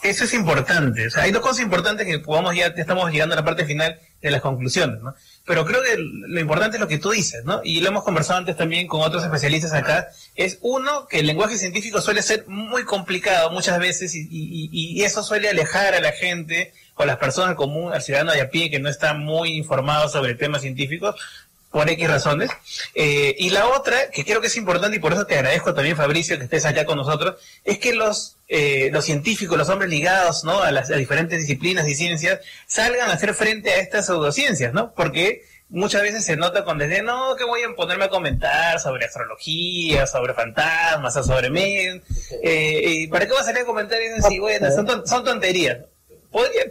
[0.04, 1.08] eso es importante.
[1.08, 4.00] O sea, hay dos cosas importantes que podamos ya estamos llegando a la parte final
[4.22, 5.16] de las conclusiones, ¿no?
[5.46, 7.62] Pero creo que lo importante es lo que tú dices, ¿no?
[7.64, 10.08] Y lo hemos conversado antes también con otros especialistas acá.
[10.36, 15.24] Es uno, que el lenguaje científico suele ser muy complicado muchas veces y, y, eso
[15.24, 18.80] suele alejar a la gente a las personas común, al ciudadano de a pie que
[18.80, 21.16] no está muy informado sobre temas científicos,
[21.74, 22.52] por X razones.
[22.94, 25.98] Eh, y la otra, que creo que es importante, y por eso te agradezco también,
[25.98, 30.44] Fabricio, que estés acá con nosotros, es que los, eh, los científicos, los hombres ligados
[30.44, 30.62] ¿no?
[30.62, 34.94] a las diferentes disciplinas y ciencias, salgan a hacer frente a estas pseudociencias, ¿no?
[34.94, 39.06] Porque muchas veces se nota cuando dicen, no, que voy a ponerme a comentar sobre
[39.06, 42.02] astrología, sobre fantasmas, sobre medios.
[42.44, 44.00] Eh, ¿Y para qué vas a salir a comentar?
[44.00, 45.78] Dicen, sí, bueno, son, son tonterías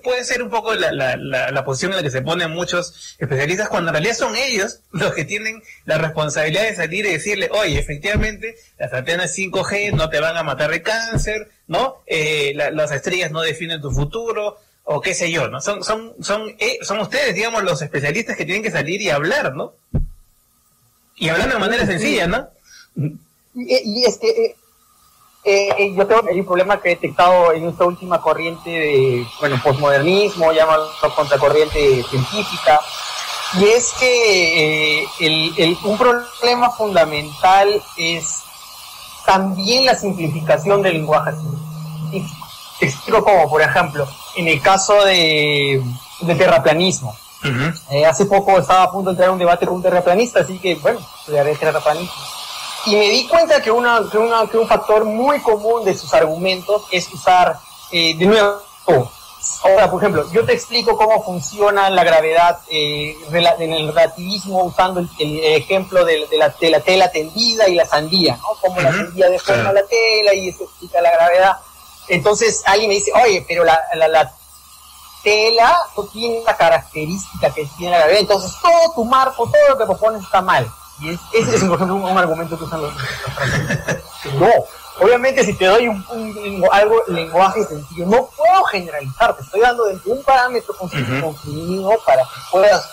[0.03, 3.69] puede ser un poco la, la, la, posición en la que se ponen muchos especialistas
[3.69, 7.79] cuando en realidad son ellos los que tienen la responsabilidad de salir y decirle, oye,
[7.79, 12.03] efectivamente, las antenas 5G no te van a matar de cáncer, ¿no?
[12.07, 15.61] Eh, las estrellas no definen tu futuro, o qué sé yo, ¿no?
[15.61, 19.55] Son, son, son, eh, son ustedes, digamos, los especialistas que tienen que salir y hablar,
[19.55, 19.75] ¿no?
[21.17, 22.49] Y hablar de manera sencilla, ¿no?
[22.97, 24.57] Y, y es que eh,
[25.45, 29.61] eh, eh, yo tengo un problema que he detectado en esta última corriente de, bueno,
[29.63, 32.81] posmodernismo, llamado contracorriente científica,
[33.55, 38.43] y es que eh, el, un problema fundamental es
[39.27, 42.47] también la simplificación del lenguaje científico.
[42.79, 45.83] Te explico cómo, por ejemplo, en el caso de,
[46.21, 47.17] de terraplanismo.
[47.91, 50.61] Eh, hace poco estaba a punto de entrar en un debate con un terraplanista, así
[50.61, 52.15] que, bueno, estudiaré terraplanismo
[52.87, 56.13] y me di cuenta que, una, que, una, que un factor muy común de sus
[56.15, 57.59] argumentos es usar,
[57.93, 58.61] eh, de nuevo,
[59.63, 65.01] ahora, por ejemplo, yo te explico cómo funciona la gravedad eh, en el relativismo usando
[65.01, 65.09] el,
[65.45, 68.49] ejemplo de, la, de, la, tela tendida y la sandía, ¿no?
[68.61, 71.57] Cómo la sandía deforma la tela y eso explica la gravedad.
[72.09, 74.35] Entonces alguien me dice, oye, pero la, la, la
[75.23, 79.79] tela no tiene la característica que tiene la gravedad, entonces todo tu marco, todo lo
[79.79, 80.69] que propones está mal.
[81.01, 82.93] Y ese es, por ejemplo, un, argumento que usan los
[84.39, 84.51] No,
[85.01, 90.23] obviamente si te doy un, algo lenguaje sencillo, no puedo generalizar, te estoy dando un
[90.23, 92.91] parámetro construido para que puedas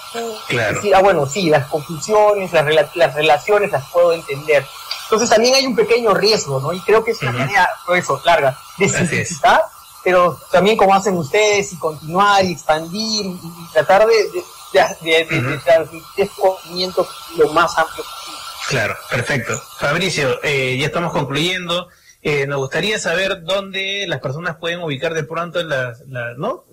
[0.49, 4.65] decir, ah, bueno, sí, las conclusiones, las, las relaciones las puedo entender.
[5.03, 6.71] Entonces también hay un pequeño riesgo, ¿no?
[6.71, 9.63] Y creo que es una manera, por eso, larga, de simplificar,
[10.03, 13.39] pero también como hacen ustedes, y continuar, y expandir, y,
[13.73, 17.07] tratar de de, de, conocimiento
[17.37, 18.39] lo más amplio posible.
[18.69, 19.59] Claro, perfecto.
[19.77, 21.87] Fabricio, eh, ya estamos concluyendo.
[22.21, 26.01] Eh, nos gustaría saber dónde las personas pueden ubicar de pronto las,
[26.37, 26.65] ¿no?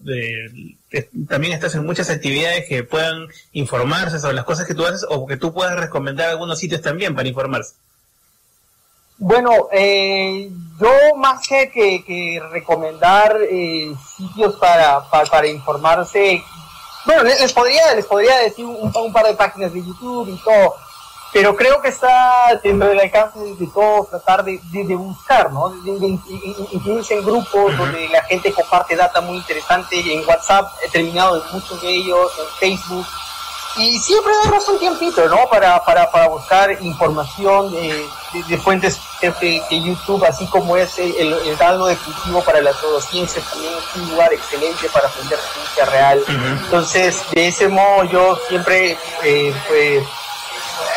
[1.28, 5.24] también estás en muchas actividades que puedan informarse sobre las cosas que tú haces o
[5.26, 7.74] que tú puedas recomendar algunos sitios también para informarse.
[9.18, 16.42] Bueno, eh, yo más que, que, recomendar eh, sitios para, para, para, informarse,
[17.06, 20.74] bueno, les podría, les podría decir un, par de páginas de YouTube y todo,
[21.32, 24.58] pero creo que está dentro del alcance de todos tratar de,
[24.96, 25.68] buscar, ¿no?
[25.68, 26.18] De,
[26.72, 31.52] incluirse en grupos donde la gente comparte data muy interesante, en WhatsApp he terminado en
[31.52, 33.06] muchos de ellos, en Facebook,
[33.76, 35.48] y siempre darnos un tiempito, ¿no?
[35.48, 38.08] Para, para, para buscar información de,
[38.48, 41.56] de, fuentes de, YouTube, así como es el, el,
[41.86, 46.24] de cultivo para la pseudociencia, también es un lugar excelente para aprender ciencia real.
[46.28, 50.02] Entonces, de ese modo yo siempre eh, pues,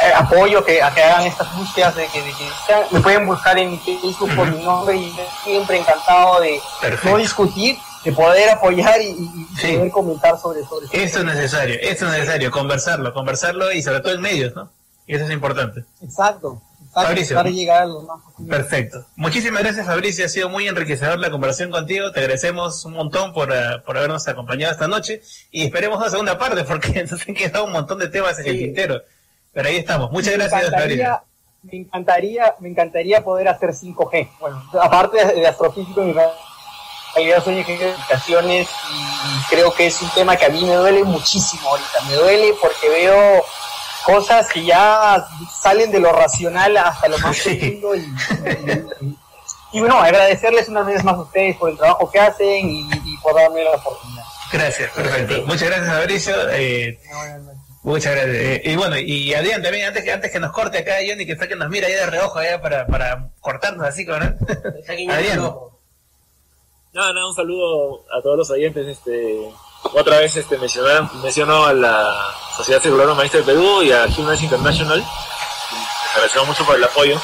[0.03, 3.25] eh, apoyo que, a que hagan estas búsquedas de que, de que sean- me pueden
[3.25, 5.13] buscar en Facebook por mi nombre y
[5.43, 6.61] siempre encantado de
[7.03, 12.05] no discutir, de poder apoyar y, y- poder comentar sobre sobre Eso es necesario, eso
[12.07, 14.71] es necesario, conversarlo, conversarlo y sobre todo en medios, ¿no?
[15.07, 15.83] Y eso es importante.
[16.03, 16.61] Exacto,
[16.93, 17.41] Fabricio.
[17.43, 18.19] de llegar a los más.
[18.47, 19.05] Perfecto.
[19.15, 20.25] Muchísimas gracias, Fabricio.
[20.25, 22.11] Ha sido muy enriquecedor la conversación contigo.
[22.11, 25.21] Te agradecemos un montón por, ah, por habernos acompañado esta noche
[25.51, 28.57] y esperemos una segunda parte porque nos han quedado un montón de temas en el
[28.59, 29.01] tintero.
[29.51, 30.11] Pero ahí estamos.
[30.11, 31.21] Muchas Me gracias, Fabricio.
[31.63, 34.29] me encantaría, me encantaría poder hacer 5G.
[34.39, 36.13] Bueno, aparte de, astrofísico, mi
[37.13, 37.23] soy
[37.59, 41.69] ingeniero de comunicaciones y creo que es un tema que a mí me duele muchísimo
[41.69, 42.01] ahorita.
[42.07, 43.43] Me duele porque veo
[44.05, 45.25] cosas que ya
[45.61, 49.15] salen de lo racional hasta lo más profundo y, y- y-
[49.71, 53.17] y bueno, agradecerles unas veces más a ustedes por el trabajo que hacen y, y
[53.21, 54.23] por darme la oportunidad.
[54.51, 55.43] Gracias, perfecto.
[55.45, 56.35] Muchas gracias, Fabricio.
[56.53, 56.99] Eh,
[57.83, 58.35] muchas gracias.
[58.35, 61.33] Eh, y bueno, y Adrián también, antes que, antes que nos corte acá, Johnny, que
[61.33, 64.35] está que nos mira ahí de reojo allá para, para cortarnos así, ¿verdad?
[65.11, 65.53] Adrián.
[66.93, 68.85] No, no, un saludo a todos los oyentes.
[68.87, 69.51] Este,
[69.93, 72.15] otra vez este, mencionar, menciono a la
[72.57, 74.97] Sociedad Circular Humanista del Perú y a Rights International.
[74.99, 77.19] Les agradecemos mucho por el apoyo.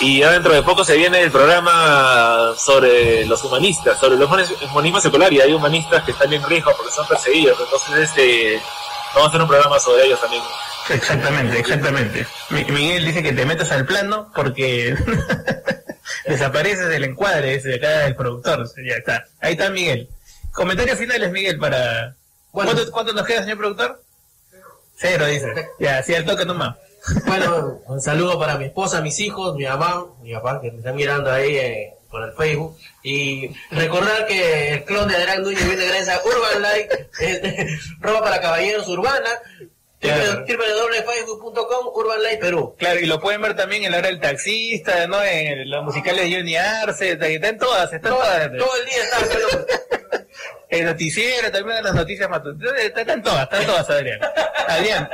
[0.00, 4.70] Y ya dentro de poco se viene el programa sobre los humanistas, sobre los humani-
[4.70, 5.32] humanismo secular.
[5.32, 7.58] Y hay humanistas que están en riesgo porque son perseguidos.
[7.60, 8.60] Entonces, este,
[9.14, 10.42] vamos a hacer un programa sobre ellos también.
[10.88, 12.26] Exactamente, exactamente.
[12.48, 14.96] Mi- Miguel dice que te metas al plano porque
[16.26, 18.68] desapareces del encuadre ese de acá del productor.
[18.86, 19.26] Ya está.
[19.40, 20.08] Ahí está Miguel.
[20.52, 22.14] Comentarios finales, Miguel, para...
[22.50, 24.02] ¿Cuánto, cuánto nos queda, señor productor?
[24.96, 25.68] Cero, dice.
[25.78, 26.76] Ya, sí, al toque nomás.
[27.26, 30.96] Bueno, un saludo para mi esposa, mis hijos, mi mamá, mi papá, que me están
[30.96, 32.76] mirando ahí eh, por el Facebook.
[33.02, 36.90] Y recordar que el clon de Adrián Núñez viene gracias a Urban Light,
[37.20, 39.30] eh, ropa para caballeros urbana,
[40.00, 40.44] Claro.
[40.46, 42.74] www.facebook.com, Urban Light Perú.
[42.78, 45.22] Claro, y lo pueden ver también en la hora del taxista, ¿no?
[45.22, 48.48] En los musicales de Johnny Arce, está- están todas, están todas.
[48.56, 50.26] Todo el día está
[50.70, 54.20] El noticiero, también las noticias matutinas, están todas, están todas, Adrián.
[54.68, 55.08] Adrián,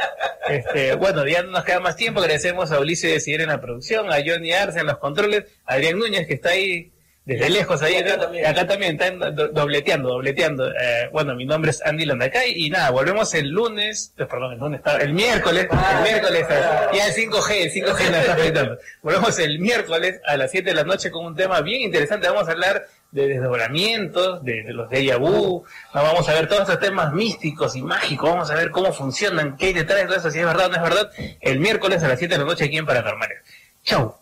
[0.49, 3.61] este, bueno, ya no nos queda más tiempo, agradecemos a Ulises de Siguier en la
[3.61, 6.91] producción, a Johnny Arce en los controles, a Adrián Núñez que está ahí
[7.27, 10.68] desde lejos, ahí, acá también, acá también están do- dobleteando, dobleteando.
[10.70, 14.59] Eh, bueno, mi nombre es Andy Landacay y nada, volvemos el lunes, eh, perdón, el
[14.59, 16.61] lunes, el miércoles, el miércoles, eh,
[16.95, 18.79] ya el 5G, el 5G nos está afectando.
[19.03, 22.47] Volvemos el miércoles a las 7 de la noche con un tema bien interesante, vamos
[22.49, 24.89] a hablar de desdoblamientos, de, de los
[25.20, 25.64] vu,
[25.95, 29.57] no, vamos a ver todos estos temas místicos y mágicos, vamos a ver cómo funcionan,
[29.57, 31.11] qué hay detrás de todo eso, si es verdad o no es verdad,
[31.41, 33.39] el miércoles a las 7 de la noche aquí en Paranormales.
[33.85, 34.16] Chau.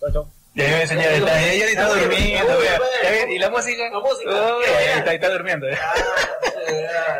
[0.00, 0.28] Chau, chau.
[0.54, 2.78] Ya ve, señor, está, ya está durmiendo, vea.
[3.28, 3.90] ¿Y la música?
[3.90, 4.30] La música.
[4.30, 5.66] ahí está, ahí está durmiendo.